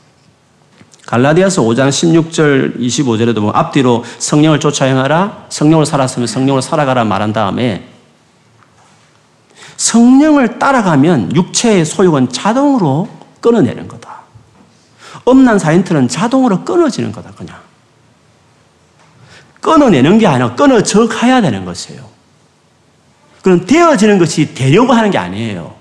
갈라디아서 1.06 1.62
5장 1.62 1.90
16절 1.90 2.80
25절에도 2.80 3.40
뭐 3.40 3.52
앞뒤로 3.52 4.04
성령을 4.18 4.60
쫓아 4.60 4.86
행하라 4.86 5.46
성령을 5.50 5.86
살았으면 5.86 6.28
성령을 6.28 6.62
살아가라 6.64 7.04
말한 7.04 7.32
다음에 7.32 7.88
성령을 9.78 10.58
따라가면 10.58 11.36
육체의 11.36 11.86
소욕은 11.86 12.30
자동으로 12.30 13.10
끊어내는 13.42 13.88
거다. 13.88 14.22
음란 15.28 15.60
사인트는 15.60 16.08
자동으로 16.08 16.64
끊어지는 16.64 17.12
거다, 17.12 17.32
그냥. 17.32 17.58
끊어내는 19.60 20.18
게 20.20 20.28
아니라 20.28 20.56
끊어져 20.56 21.08
가야 21.08 21.42
되는 21.42 21.66
것이에요. 21.66 22.08
그럼 23.42 23.66
되어지는 23.66 24.18
것이 24.18 24.54
되려고 24.54 24.94
하는 24.94 25.12
게 25.12 25.18
아니에요. 25.18 25.76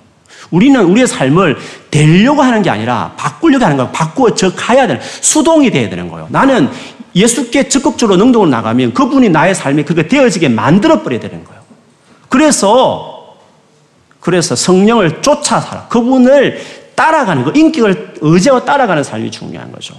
우리는 0.50 0.80
우리의 0.84 1.06
삶을 1.06 1.56
되려고 1.90 2.42
하는 2.42 2.62
게 2.62 2.70
아니라 2.70 3.14
바꾸려고 3.16 3.64
하는 3.64 3.76
거예요. 3.76 3.90
바꾸어져 3.92 4.54
가야 4.54 4.86
되는, 4.86 5.00
수동이 5.02 5.70
돼야 5.70 5.88
되는 5.88 6.08
거예요. 6.08 6.26
나는 6.30 6.70
예수께 7.14 7.68
적극적으로 7.68 8.16
능동으로 8.16 8.50
나가면 8.50 8.94
그분이 8.94 9.28
나의 9.28 9.54
삶에 9.54 9.84
그게 9.84 10.08
되어지게 10.08 10.48
만들어버려야 10.48 11.20
되는 11.20 11.44
거예요. 11.44 11.62
그래서, 12.28 13.36
그래서 14.20 14.56
성령을 14.56 15.22
쫓아 15.22 15.60
살아. 15.60 15.86
그분을 15.88 16.60
따라가는 16.94 17.44
거, 17.44 17.52
인격을 17.52 18.14
의지하고 18.20 18.64
따라가는 18.64 19.04
삶이 19.04 19.30
중요한 19.30 19.70
거죠. 19.72 19.94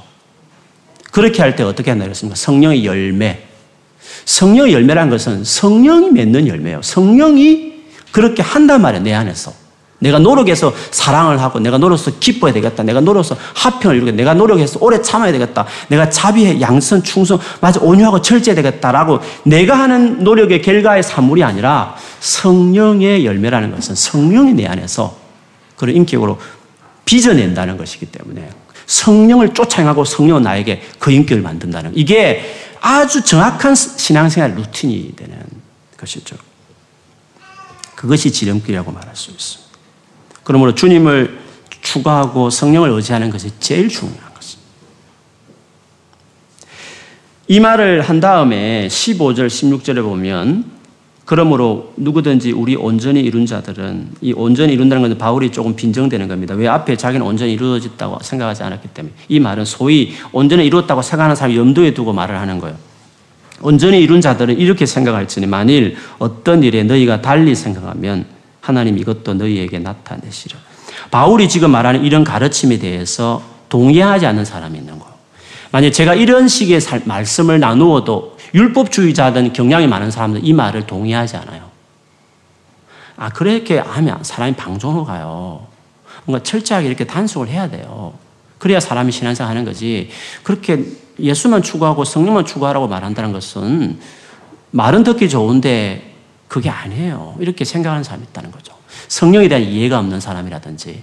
그렇게 1.11 1.41
할 1.41 1.55
때 1.55 1.63
어떻게 1.63 1.91
한다 1.91 2.03
그랬습니까? 2.05 2.35
성령의 2.35 2.85
열매. 2.85 3.43
성령의 4.25 4.73
열매라는 4.73 5.09
것은 5.09 5.43
성령이 5.43 6.11
맺는 6.11 6.47
열매예요. 6.47 6.81
성령이 6.81 7.73
그렇게 8.11 8.41
한단 8.41 8.81
말이에요, 8.81 9.03
내 9.03 9.13
안에서. 9.13 9.53
내가 9.99 10.19
노력해서 10.19 10.73
사랑을 10.91 11.41
하고, 11.41 11.59
내가 11.59 11.77
노력해서 11.77 12.11
기뻐야 12.19 12.51
되겠다. 12.53 12.83
내가 12.83 12.99
노력해서 12.99 13.37
화평을 13.55 13.95
이루게, 13.95 14.11
내가 14.11 14.33
노력해서 14.33 14.79
오래 14.81 15.01
참아야 15.01 15.31
되겠다. 15.31 15.65
내가 15.87 16.09
자비해, 16.09 16.59
양선, 16.59 17.03
충성, 17.03 17.39
맞아, 17.61 17.79
온유하고 17.79 18.21
철저해야 18.21 18.55
되겠다라고 18.55 19.19
내가 19.43 19.79
하는 19.79 20.23
노력의 20.23 20.61
결과의 20.61 21.01
산물이 21.03 21.43
아니라 21.43 21.95
성령의 22.19 23.25
열매라는 23.25 23.73
것은 23.73 23.95
성령이 23.95 24.53
내 24.53 24.65
안에서 24.65 25.15
그런 25.77 25.95
인격으로 25.95 26.39
빚어낸다는 27.05 27.77
것이기 27.77 28.07
때문에 28.07 28.49
성령을 28.85 29.53
쫓아행하고 29.53 30.05
성령은 30.05 30.43
나에게 30.43 30.81
그 30.99 31.11
인격을 31.11 31.41
만든다는 31.41 31.93
이게 31.95 32.43
아주 32.81 33.23
정확한 33.23 33.73
신앙생활 33.75 34.55
루틴이 34.55 35.15
되는 35.15 35.39
것이죠. 35.97 36.35
그것이 37.95 38.31
지름길이라고 38.31 38.91
말할 38.91 39.15
수 39.15 39.31
있습니다. 39.31 39.64
그러므로 40.45 40.73
주님을 40.75 41.39
추구하고 41.81 42.49
성령을 42.49 42.89
의지하는 42.91 43.29
것이 43.29 43.49
제일 43.59 43.89
중요한 43.89 44.33
것입니다. 44.33 44.69
이 47.47 47.59
말을 47.59 48.01
한 48.01 48.19
다음에 48.19 48.87
15절, 48.87 49.47
16절에 49.47 50.01
보면 50.01 50.75
그러므로 51.25 51.93
누구든지 51.97 52.51
우리 52.51 52.75
온전히 52.75 53.21
이룬 53.21 53.47
자들은 53.47 54.09
이 54.21 54.33
온전히 54.33 54.73
이룬다는 54.73 55.01
것은 55.01 55.17
바울이 55.17 55.51
조금 55.51 55.75
빈정되는 55.75 56.27
겁니다. 56.27 56.53
왜 56.53 56.67
앞에 56.67 56.95
자기는 56.95 57.25
온전히 57.25 57.53
이루어졌다고 57.53 58.19
생각하지 58.21 58.61
않았기 58.61 58.89
때문에 58.89 59.15
이 59.27 59.39
말은 59.39 59.65
소위 59.65 60.13
온전히 60.31 60.67
이루었다고 60.67 61.01
생각하는 61.01 61.35
사람이 61.35 61.57
염두에 61.57 61.95
두고 61.95 62.13
말을 62.13 62.39
하는 62.39 62.59
거예요. 62.59 62.77
온전히 63.61 63.99
이룬 63.99 64.21
자들은 64.21 64.59
이렇게 64.59 64.85
생각할지니 64.85 65.47
만일 65.47 65.95
어떤 66.19 66.61
일에 66.61 66.83
너희가 66.83 67.21
달리 67.23 67.55
생각하면 67.55 68.34
하나님 68.65 68.97
이것도 68.97 69.35
너희에게 69.35 69.77
나타내시려. 69.77 70.57
바울이 71.11 71.47
지금 71.47 71.69
말하는 71.69 72.03
이런 72.03 72.23
가르침에 72.23 72.79
대해서 72.79 73.43
동의하지 73.69 74.25
않는 74.25 74.43
사람이 74.43 74.75
있는 74.75 74.97
거예요. 74.97 75.13
만약 75.71 75.91
제가 75.91 76.15
이런 76.15 76.47
식의 76.47 76.79
말씀을 77.05 77.59
나누어도 77.59 78.37
율법주의자든 78.55 79.53
경향이 79.53 79.85
많은 79.85 80.09
사람들은 80.09 80.45
이 80.45 80.53
말을 80.53 80.87
동의하지 80.87 81.37
않아요. 81.37 81.69
아, 83.17 83.29
그렇게 83.29 83.77
하면 83.77 84.23
사람이 84.23 84.55
방종으로 84.55 85.05
가요. 85.05 85.67
뭔가 86.23 86.41
철저하게 86.43 86.87
이렇게 86.87 87.05
단속을 87.05 87.49
해야 87.49 87.69
돼요. 87.69 88.13
그래야 88.57 88.79
사람이 88.79 89.11
신앙생활 89.11 89.51
하는 89.51 89.63
거지. 89.63 90.09
그렇게 90.41 90.85
예수만 91.19 91.61
추구하고 91.61 92.03
성령만 92.03 92.45
추구하라고 92.45 92.87
말한다는 92.87 93.31
것은 93.31 93.99
말은 94.71 95.03
듣기 95.03 95.29
좋은데 95.29 96.14
그게 96.47 96.69
아니에요. 96.69 97.35
이렇게 97.39 97.65
생각하는 97.65 98.03
사람이 98.03 98.25
있다는 98.29 98.51
거죠. 98.51 98.73
성령에 99.07 99.47
대한 99.47 99.63
이해가 99.63 99.99
없는 99.99 100.19
사람이라든지 100.19 101.01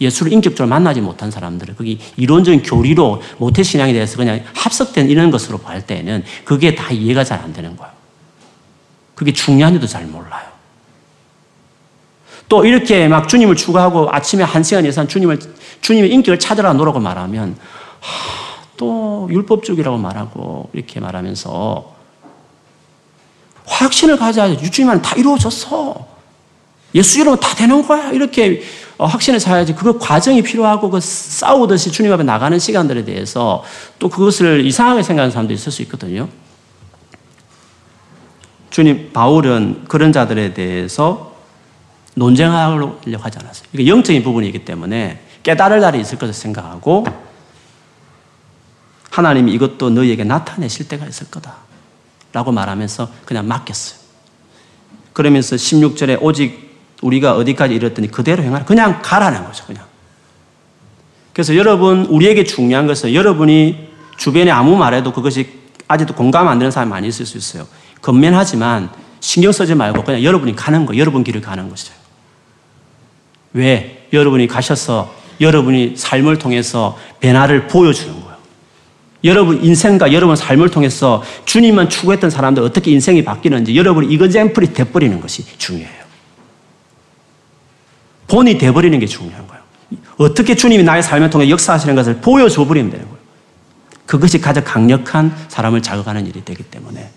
예수를 0.00 0.32
인격적으로 0.32 0.68
만나지 0.68 1.00
못한 1.00 1.30
사람들은 1.30 1.76
거기 1.76 1.98
이론적인 2.16 2.62
교리로 2.62 3.20
모태신앙에 3.38 3.92
대해서 3.92 4.16
그냥 4.16 4.44
합석된 4.54 5.10
이런 5.10 5.30
것으로 5.30 5.58
볼 5.58 5.82
때는 5.82 6.24
그게 6.44 6.74
다 6.74 6.90
이해가 6.90 7.24
잘 7.24 7.40
안 7.42 7.52
되는 7.52 7.76
거예요. 7.76 7.92
그게 9.14 9.32
중요한지도 9.32 9.86
잘 9.86 10.06
몰라요. 10.06 10.46
또 12.48 12.64
이렇게 12.64 13.08
막 13.08 13.28
주님을 13.28 13.56
추구하고 13.56 14.08
아침에 14.10 14.42
한 14.42 14.62
시간 14.62 14.86
이상 14.86 15.06
주님을, 15.06 15.38
주님의 15.80 16.10
인격을 16.12 16.38
찾으라 16.38 16.72
노라고 16.72 16.98
말하면, 17.00 17.56
하, 18.00 18.64
또 18.76 19.28
율법적이라고 19.30 19.98
말하고 19.98 20.70
이렇게 20.72 21.00
말하면서 21.00 21.97
확신을 23.68 24.16
가져야 24.16 24.56
주님만 24.56 25.02
다 25.02 25.14
이루어졌어. 25.16 26.06
예수 26.94 27.20
이름은 27.20 27.38
다 27.40 27.54
되는 27.54 27.86
거야. 27.86 28.10
이렇게 28.10 28.62
어, 28.96 29.06
확신을 29.06 29.38
사야지. 29.38 29.74
그 29.74 29.98
과정이 29.98 30.42
필요하고 30.42 30.90
그 30.90 31.00
싸우듯이 31.00 31.92
주님 31.92 32.12
앞에 32.12 32.24
나가는 32.24 32.58
시간들에 32.58 33.04
대해서 33.04 33.62
또 33.98 34.08
그것을 34.08 34.66
이상하게 34.66 35.02
생각하는 35.02 35.30
사람도 35.30 35.52
있을 35.52 35.70
수 35.70 35.82
있거든요. 35.82 36.28
주님, 38.70 39.12
바울은 39.12 39.84
그런 39.88 40.12
자들에 40.12 40.54
대해서 40.54 41.32
논쟁하려고 42.14 42.98
하지 43.18 43.38
않았어요. 43.38 43.68
이게 43.72 43.86
영적인 43.86 44.22
부분이기 44.24 44.64
때문에 44.64 45.22
깨달을 45.44 45.80
날이 45.80 46.00
있을 46.00 46.18
것을 46.18 46.34
생각하고 46.34 47.06
하나님이 49.10 49.52
이것도 49.52 49.90
너희에게 49.90 50.24
나타내실 50.24 50.88
때가 50.88 51.06
있을 51.06 51.30
거다. 51.30 51.67
라고 52.32 52.52
말하면서 52.52 53.08
그냥 53.24 53.48
맡겼어요. 53.48 53.98
그러면서 55.12 55.56
16절에 55.56 56.18
오직 56.20 56.68
우리가 57.02 57.36
어디까지 57.36 57.74
이랬더니 57.74 58.10
그대로 58.10 58.42
행하라. 58.42 58.64
그냥 58.64 59.00
가라는 59.02 59.44
거죠, 59.44 59.64
그냥. 59.66 59.84
그래서 61.32 61.56
여러분, 61.56 62.04
우리에게 62.06 62.44
중요한 62.44 62.86
것은 62.86 63.14
여러분이 63.14 63.88
주변에 64.16 64.50
아무 64.50 64.76
말해도 64.76 65.12
그것이 65.12 65.48
아직도 65.86 66.14
공감 66.14 66.48
안 66.48 66.58
되는 66.58 66.70
사람이 66.70 66.90
많이 66.90 67.08
있을 67.08 67.24
수 67.24 67.38
있어요. 67.38 67.66
건면하지만 68.02 68.90
신경 69.20 69.52
쓰지 69.52 69.74
말고 69.74 70.04
그냥 70.04 70.22
여러분이 70.22 70.54
가는 70.54 70.84
거, 70.86 70.96
여러분 70.96 71.24
길을 71.24 71.40
가는 71.40 71.68
것이죠. 71.68 71.92
왜? 73.52 74.06
여러분이 74.12 74.46
가셔서 74.46 75.14
여러분이 75.40 75.96
삶을 75.96 76.38
통해서 76.38 76.98
변화를 77.20 77.68
보여주는 77.68 78.12
거예요. 78.12 78.27
여러분 79.24 79.64
인생과 79.64 80.12
여러분 80.12 80.36
삶을 80.36 80.70
통해서 80.70 81.22
주님만 81.44 81.88
추구했던 81.88 82.30
사람들 82.30 82.62
어떻게 82.62 82.90
인생이 82.92 83.24
바뀌는지 83.24 83.76
여러분이 83.76 84.12
이거잼플이 84.12 84.72
돼버리는 84.72 85.20
것이 85.20 85.44
중요해요. 85.58 86.04
본이 88.28 88.58
돼버리는 88.58 88.96
게 88.98 89.06
중요한 89.06 89.46
거예요. 89.48 89.62
어떻게 90.18 90.54
주님이 90.54 90.84
나의 90.84 91.02
삶을 91.02 91.30
통해 91.30 91.48
역사하시는 91.48 91.94
것을 91.94 92.20
보여줘 92.20 92.66
버리면 92.66 92.90
되는 92.90 93.06
거예요. 93.06 93.18
그것이 94.06 94.40
가장 94.40 94.64
강력한 94.64 95.34
사람을 95.48 95.82
자극하는 95.82 96.26
일이 96.26 96.44
되기 96.44 96.62
때문에 96.62 97.10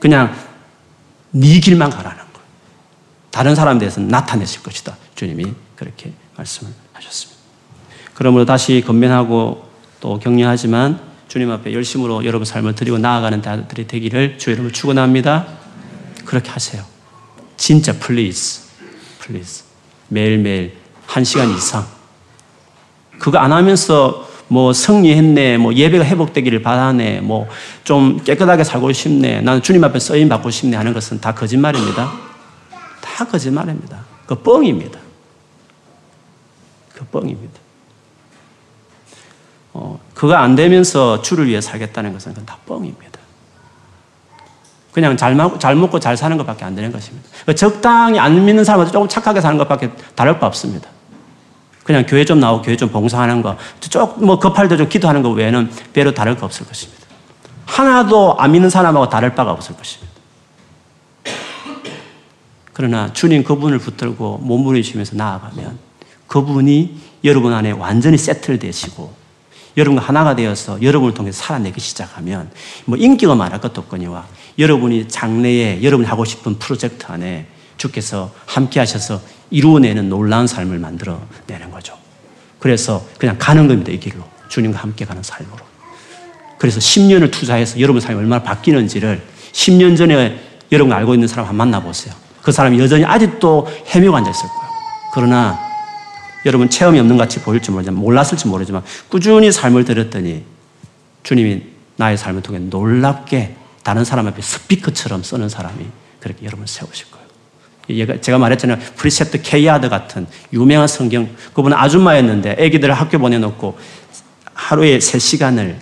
그냥 0.00 0.34
네 1.30 1.60
길만 1.60 1.90
가라는 1.90 2.16
거예요. 2.16 2.46
다른 3.30 3.54
사람에 3.54 3.78
대해서는 3.78 4.08
나타내실 4.08 4.62
것이다. 4.62 4.96
주님이 5.14 5.52
그렇게 5.76 6.12
말씀을 6.36 6.72
하셨습니다. 6.92 7.40
그러므로 8.14 8.44
다시 8.44 8.82
권면하고 8.86 9.68
또 10.00 10.18
격려하지만 10.18 11.13
주님 11.34 11.50
앞에 11.50 11.72
열심으로 11.72 12.24
여러분 12.26 12.44
삶을 12.44 12.76
드리고 12.76 12.98
나아가는 12.98 13.42
자들이 13.42 13.88
되기를 13.88 14.38
주 14.38 14.52
여러분 14.52 14.70
축원합니다. 14.70 15.44
그렇게 16.24 16.48
하세요. 16.48 16.84
진짜 17.56 17.92
please, 17.98 18.60
please. 19.18 19.64
매일매일 20.06 20.76
한 21.06 21.24
시간 21.24 21.50
이상. 21.50 21.84
그거 23.18 23.38
안 23.38 23.52
하면서 23.52 24.30
뭐 24.46 24.72
승리했네, 24.72 25.58
뭐 25.58 25.74
예배가 25.74 26.04
회복되기를 26.04 26.62
바라네, 26.62 27.20
뭐 27.20 27.48
좀 27.82 28.22
깨끗하게 28.22 28.62
살고 28.62 28.92
싶네, 28.92 29.40
나는 29.40 29.60
주님 29.60 29.82
앞에 29.82 29.98
쓰임 29.98 30.28
받고 30.28 30.50
싶네 30.50 30.76
하는 30.76 30.92
것은 30.94 31.20
다 31.20 31.34
거짓말입니다. 31.34 32.12
다 33.00 33.24
거짓말입니다. 33.24 34.04
그 34.26 34.36
뻥입니다. 34.36 35.00
그 36.94 37.04
뻥입니다. 37.06 37.58
어, 39.72 39.98
그거 40.24 40.36
안 40.36 40.54
되면서 40.54 41.20
주를 41.20 41.48
위해 41.48 41.60
살겠다는 41.60 42.14
것은 42.14 42.32
그건 42.32 42.46
다 42.46 42.56
뻥입니다. 42.64 43.20
그냥 44.90 45.18
잘, 45.18 45.34
먹, 45.34 45.60
잘 45.60 45.76
먹고 45.76 46.00
잘 46.00 46.16
사는 46.16 46.34
것밖에 46.38 46.64
안 46.64 46.74
되는 46.74 46.90
것입니다. 46.90 47.28
그 47.44 47.54
적당히 47.54 48.18
안 48.18 48.42
믿는 48.42 48.64
사람한테 48.64 48.90
조금 48.90 49.06
착하게 49.06 49.42
사는 49.42 49.58
것밖에 49.58 49.90
다를 50.14 50.38
바 50.38 50.46
없습니다. 50.46 50.88
그냥 51.82 52.06
교회 52.08 52.24
좀 52.24 52.40
나오고 52.40 52.62
교회 52.62 52.74
좀 52.74 52.88
봉사하는 52.88 53.42
거, 53.42 53.58
쪽뭐 53.80 54.38
급할 54.38 54.66
때 54.66 54.78
좀 54.78 54.88
기도하는 54.88 55.22
것 55.22 55.28
외에는 55.28 55.70
별로 55.92 56.14
다를 56.14 56.38
거 56.38 56.46
없을 56.46 56.66
것입니다. 56.66 57.04
하나도 57.66 58.38
안 58.38 58.52
믿는 58.52 58.70
사람하고 58.70 59.10
다를 59.10 59.34
바가 59.34 59.52
없을 59.52 59.76
것입니다. 59.76 60.10
그러나 62.72 63.12
주님 63.12 63.44
그분을 63.44 63.78
붙들고 63.78 64.38
몸부림치면서 64.38 65.16
나아가면 65.16 65.78
그분이 66.28 66.98
여러분 67.24 67.52
안에 67.52 67.72
완전히 67.72 68.16
세틀 68.16 68.58
되시고 68.58 69.23
여러분과 69.76 70.04
하나가 70.04 70.36
되어서 70.36 70.80
여러분을 70.82 71.14
통해 71.14 71.32
살아내기 71.32 71.80
시작하면 71.80 72.50
뭐 72.84 72.96
인기가 72.96 73.34
말할 73.34 73.60
것도 73.60 73.80
없거니와 73.82 74.26
여러분이 74.58 75.08
장래에 75.08 75.82
여러분이 75.82 76.08
하고 76.08 76.24
싶은 76.24 76.58
프로젝트 76.58 77.06
안에 77.08 77.46
주께서 77.76 78.32
함께 78.46 78.78
하셔서 78.80 79.20
이루어내는 79.50 80.08
놀라운 80.08 80.46
삶을 80.46 80.78
만들어 80.78 81.20
내는 81.46 81.70
거죠. 81.70 81.96
그래서 82.58 83.04
그냥 83.18 83.36
가는 83.38 83.68
겁니다, 83.68 83.92
이 83.92 83.98
길로. 83.98 84.24
주님과 84.48 84.78
함께 84.78 85.04
가는 85.04 85.22
삶으로. 85.22 85.58
그래서 86.58 86.78
10년을 86.78 87.30
투자해서 87.30 87.80
여러분 87.80 88.00
삶이 88.00 88.18
얼마나 88.18 88.42
바뀌는지를 88.42 89.22
10년 89.52 89.96
전에 89.96 90.40
여러분 90.72 90.92
알고 90.92 91.14
있는 91.14 91.28
사람 91.28 91.46
한번 91.46 91.68
만나보세요. 91.68 92.14
그 92.42 92.52
사람이 92.52 92.78
여전히 92.78 93.04
아직도 93.04 93.66
헤매고 93.94 94.16
앉아있을 94.16 94.48
거예요. 94.48 94.70
그러나 95.12 95.63
여러분 96.46 96.68
체험이 96.68 96.98
없는 97.00 97.16
같이 97.16 97.40
보일지 97.40 97.70
모르지만, 97.70 98.00
몰랐을지 98.00 98.48
모르지만 98.48 98.82
꾸준히 99.08 99.50
삶을 99.50 99.84
들었더니 99.84 100.44
주님이 101.22 101.62
나의 101.96 102.18
삶을 102.18 102.42
통해 102.42 102.58
놀랍게 102.58 103.56
다른 103.82 104.04
사람 104.04 104.26
앞에 104.26 104.42
스피커처럼 104.42 105.22
쓰는 105.22 105.48
사람이 105.48 105.86
그렇게 106.20 106.44
여러분을 106.44 106.66
세우실 106.66 107.06
거예요. 107.10 108.20
제가 108.20 108.38
말했잖아요. 108.38 108.78
프리셉트 108.96 109.42
케이 109.42 109.62
아더 109.62 109.88
같은 109.88 110.26
유명한 110.52 110.88
성경, 110.88 111.28
그분은 111.52 111.76
아줌마였는데 111.76 112.52
아기들을 112.52 112.94
학교 112.94 113.18
보내놓고 113.18 113.78
하루에 114.54 114.98
3시간을 114.98 115.76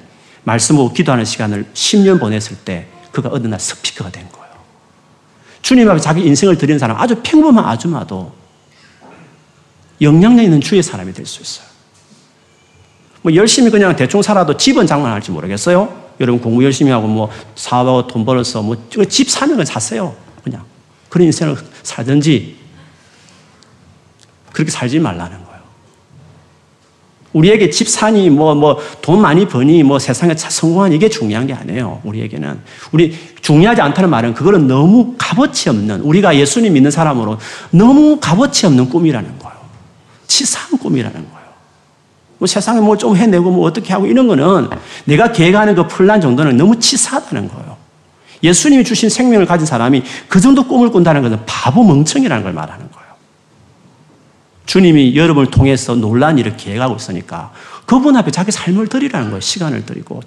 말씀하고 0.44 0.92
기도하는 0.92 1.24
시간을 1.24 1.66
10년 1.74 2.18
보냈을 2.18 2.56
때 2.58 2.86
그가 3.12 3.30
어느 3.32 3.46
날 3.46 3.60
스피커가 3.60 4.10
된 4.10 4.28
거예요. 4.32 4.52
주님 5.60 5.88
앞에 5.88 6.00
자기 6.00 6.22
인생을 6.22 6.58
드리는 6.58 6.78
사람, 6.78 6.96
아주 6.96 7.20
평범한 7.22 7.64
아줌마도 7.64 8.32
영향력 10.02 10.44
있는 10.44 10.60
주의 10.60 10.82
사람이 10.82 11.12
될 11.12 11.24
수 11.26 11.40
있어요. 11.42 11.66
뭐 13.22 13.32
열심히 13.34 13.70
그냥 13.70 13.94
대충 13.94 14.20
살아도 14.20 14.56
집은 14.56 14.86
장만할지 14.86 15.30
모르겠어요. 15.30 16.02
여러분 16.20 16.40
공부 16.40 16.64
열심히 16.64 16.90
하고 16.90 17.06
뭐 17.06 17.30
사업하고 17.54 18.06
돈 18.06 18.24
벌어서 18.24 18.62
뭐 18.62 18.76
집 19.08 19.30
사는 19.30 19.54
걸 19.56 19.64
샀어요. 19.64 20.14
그냥. 20.42 20.62
그런 21.08 21.26
인생을 21.26 21.56
살든지 21.82 22.56
그렇게 24.52 24.70
살지 24.70 24.98
말라는 24.98 25.36
거예요. 25.44 25.52
우리에게 27.32 27.70
집 27.70 27.88
사니 27.88 28.28
뭐 28.28 28.54
뭐 28.54 28.78
돈 29.00 29.20
많이 29.22 29.46
버니 29.46 29.82
뭐 29.82 29.98
세상에 29.98 30.34
성공하니 30.36 30.96
이게 30.96 31.08
중요한 31.08 31.46
게 31.46 31.54
아니에요. 31.54 32.00
우리에게는 32.04 32.60
우리 32.92 33.16
중요하지 33.40 33.80
않다는 33.80 34.10
말은 34.10 34.34
그거는 34.34 34.66
너무 34.66 35.14
값어치 35.16 35.70
없는 35.70 36.00
우리가 36.00 36.36
예수님 36.36 36.72
믿는 36.74 36.90
사람으로 36.90 37.38
너무 37.70 38.18
값어치 38.20 38.66
없는 38.66 38.88
꿈이라는 38.90 39.38
거예요. 39.38 39.41
치사한 40.32 40.78
꿈이라는 40.78 41.14
거예요. 41.14 41.42
뭐 42.38 42.46
세상에 42.46 42.80
뭐 42.80 42.96
좀 42.96 43.16
해내고 43.16 43.50
뭐 43.50 43.66
어떻게 43.66 43.92
하고 43.92 44.06
이런 44.06 44.26
거는 44.26 44.70
내가 45.04 45.30
계획하는 45.32 45.74
그 45.74 45.86
플란 45.86 46.20
정도는 46.20 46.56
너무 46.56 46.78
치사하다는 46.78 47.48
거예요. 47.48 47.76
예수님이 48.42 48.82
주신 48.82 49.08
생명을 49.08 49.46
가진 49.46 49.66
사람이 49.66 50.02
그 50.28 50.40
정도 50.40 50.66
꿈을 50.66 50.90
꾼다는 50.90 51.22
것은 51.22 51.38
바보 51.46 51.84
멍청이라는 51.84 52.42
걸 52.42 52.52
말하는 52.52 52.90
거예요. 52.90 53.12
주님이 54.66 55.14
여러분을 55.16 55.50
통해서 55.50 55.94
놀란 55.94 56.38
일을 56.38 56.56
계획하고 56.56 56.96
있으니까 56.96 57.52
그분 57.84 58.16
앞에 58.16 58.30
자기 58.30 58.50
삶을 58.50 58.88
드리라는 58.88 59.28
거예요. 59.28 59.40
시간을 59.40 59.84
드리고. 59.84 60.22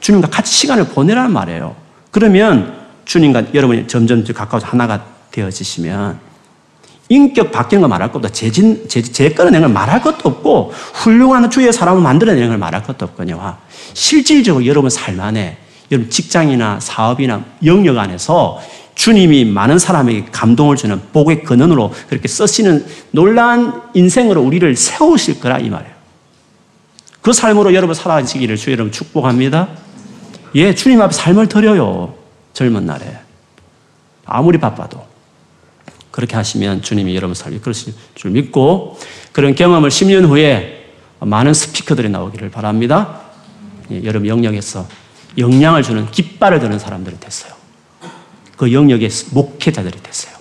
주님과 0.00 0.28
같이 0.28 0.52
시간을 0.52 0.88
보내라는 0.88 1.32
말이에요. 1.32 1.74
그러면 2.10 2.76
주님과 3.06 3.54
여러분이 3.54 3.88
점점 3.88 4.22
가까워서 4.24 4.66
하나가 4.66 5.04
되어지시면 5.32 6.27
인격 7.08 7.52
거 7.52 7.88
말할 7.88 8.12
것도 8.12 8.28
재진, 8.28 8.86
재, 8.88 9.00
재 9.00 9.30
끌어내는 9.30 9.68
걸 9.68 9.74
말할 9.74 10.02
것도 10.02 10.28
없고 10.28 10.72
훌륭한 10.94 11.50
주의 11.50 11.72
사람을 11.72 12.02
만들어내는 12.02 12.48
걸 12.48 12.58
말할 12.58 12.82
것도 12.82 13.06
없거니와 13.06 13.58
실질적으로 13.94 14.66
여러분 14.66 14.90
삶 14.90 15.18
안에 15.20 15.56
여러분 15.90 16.10
직장이나 16.10 16.80
사업이나 16.80 17.44
영역 17.64 17.96
안에서 17.96 18.60
주님이 18.94 19.44
많은 19.44 19.78
사람에게 19.78 20.26
감동을 20.32 20.76
주는 20.76 21.00
복의 21.12 21.44
근원으로 21.44 21.94
그렇게 22.08 22.28
쓰시는 22.28 22.84
놀라운 23.12 23.80
인생으로 23.94 24.42
우리를 24.42 24.74
세우실 24.76 25.40
거라 25.40 25.58
이 25.60 25.70
말이에요. 25.70 25.94
그 27.22 27.32
삶으로 27.32 27.74
여러분 27.74 27.94
살아가시기를 27.94 28.56
주 28.56 28.72
여러분 28.72 28.92
축복합니다. 28.92 29.68
예, 30.56 30.74
주님 30.74 31.00
앞에 31.00 31.12
삶을 31.12 31.46
드려요. 31.48 32.14
젊은 32.52 32.86
날에. 32.86 33.18
아무리 34.26 34.58
바빠도. 34.58 35.07
그렇게 36.18 36.34
하시면 36.34 36.82
주님이 36.82 37.14
여러분 37.14 37.32
삶이 37.32 37.60
그러실 37.60 37.94
줄 38.16 38.32
믿고 38.32 38.98
그런 39.30 39.54
경험을 39.54 39.88
10년 39.88 40.26
후에 40.26 40.90
많은 41.20 41.54
스피커들이 41.54 42.08
나오기를 42.08 42.50
바랍니다. 42.50 43.20
예, 43.92 44.02
여러분 44.02 44.26
영역에서 44.26 44.84
영향을 45.38 45.84
주는 45.84 46.10
깃발을 46.10 46.58
드는 46.58 46.80
사람들이 46.80 47.20
됐어요. 47.20 47.52
그 48.56 48.72
영역의 48.72 49.08
목회자들이 49.30 50.02
됐어요. 50.02 50.34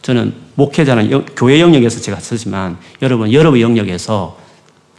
저는 0.00 0.32
목회자는 0.54 1.10
영, 1.10 1.26
교회 1.36 1.60
영역에서 1.60 2.00
제가 2.00 2.18
쓰지만 2.20 2.78
여러분 3.02 3.30
여러분 3.34 3.60
영역에서 3.60 4.38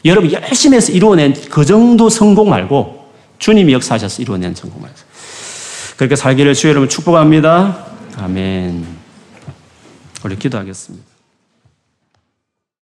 여러분 0.05 0.32
열심히 0.32 0.78
해서 0.78 0.91
이루어낸 0.91 1.34
그 1.49 1.66
정도 1.66 2.09
성공 2.09 2.51
말고 2.51 3.09
주님이 3.39 3.74
역사하셔서 3.74 4.22
이루어낸 4.22 4.53
성공 4.53 4.84
말고 4.84 4.95
그렇게 5.97 6.16
살기를 6.16 6.53
주 6.53 6.68
여러분 6.70 6.88
축복합니다. 6.88 7.88
아멘. 8.18 8.95
우리 10.26 10.36
기도하겠습니다. 10.38 11.14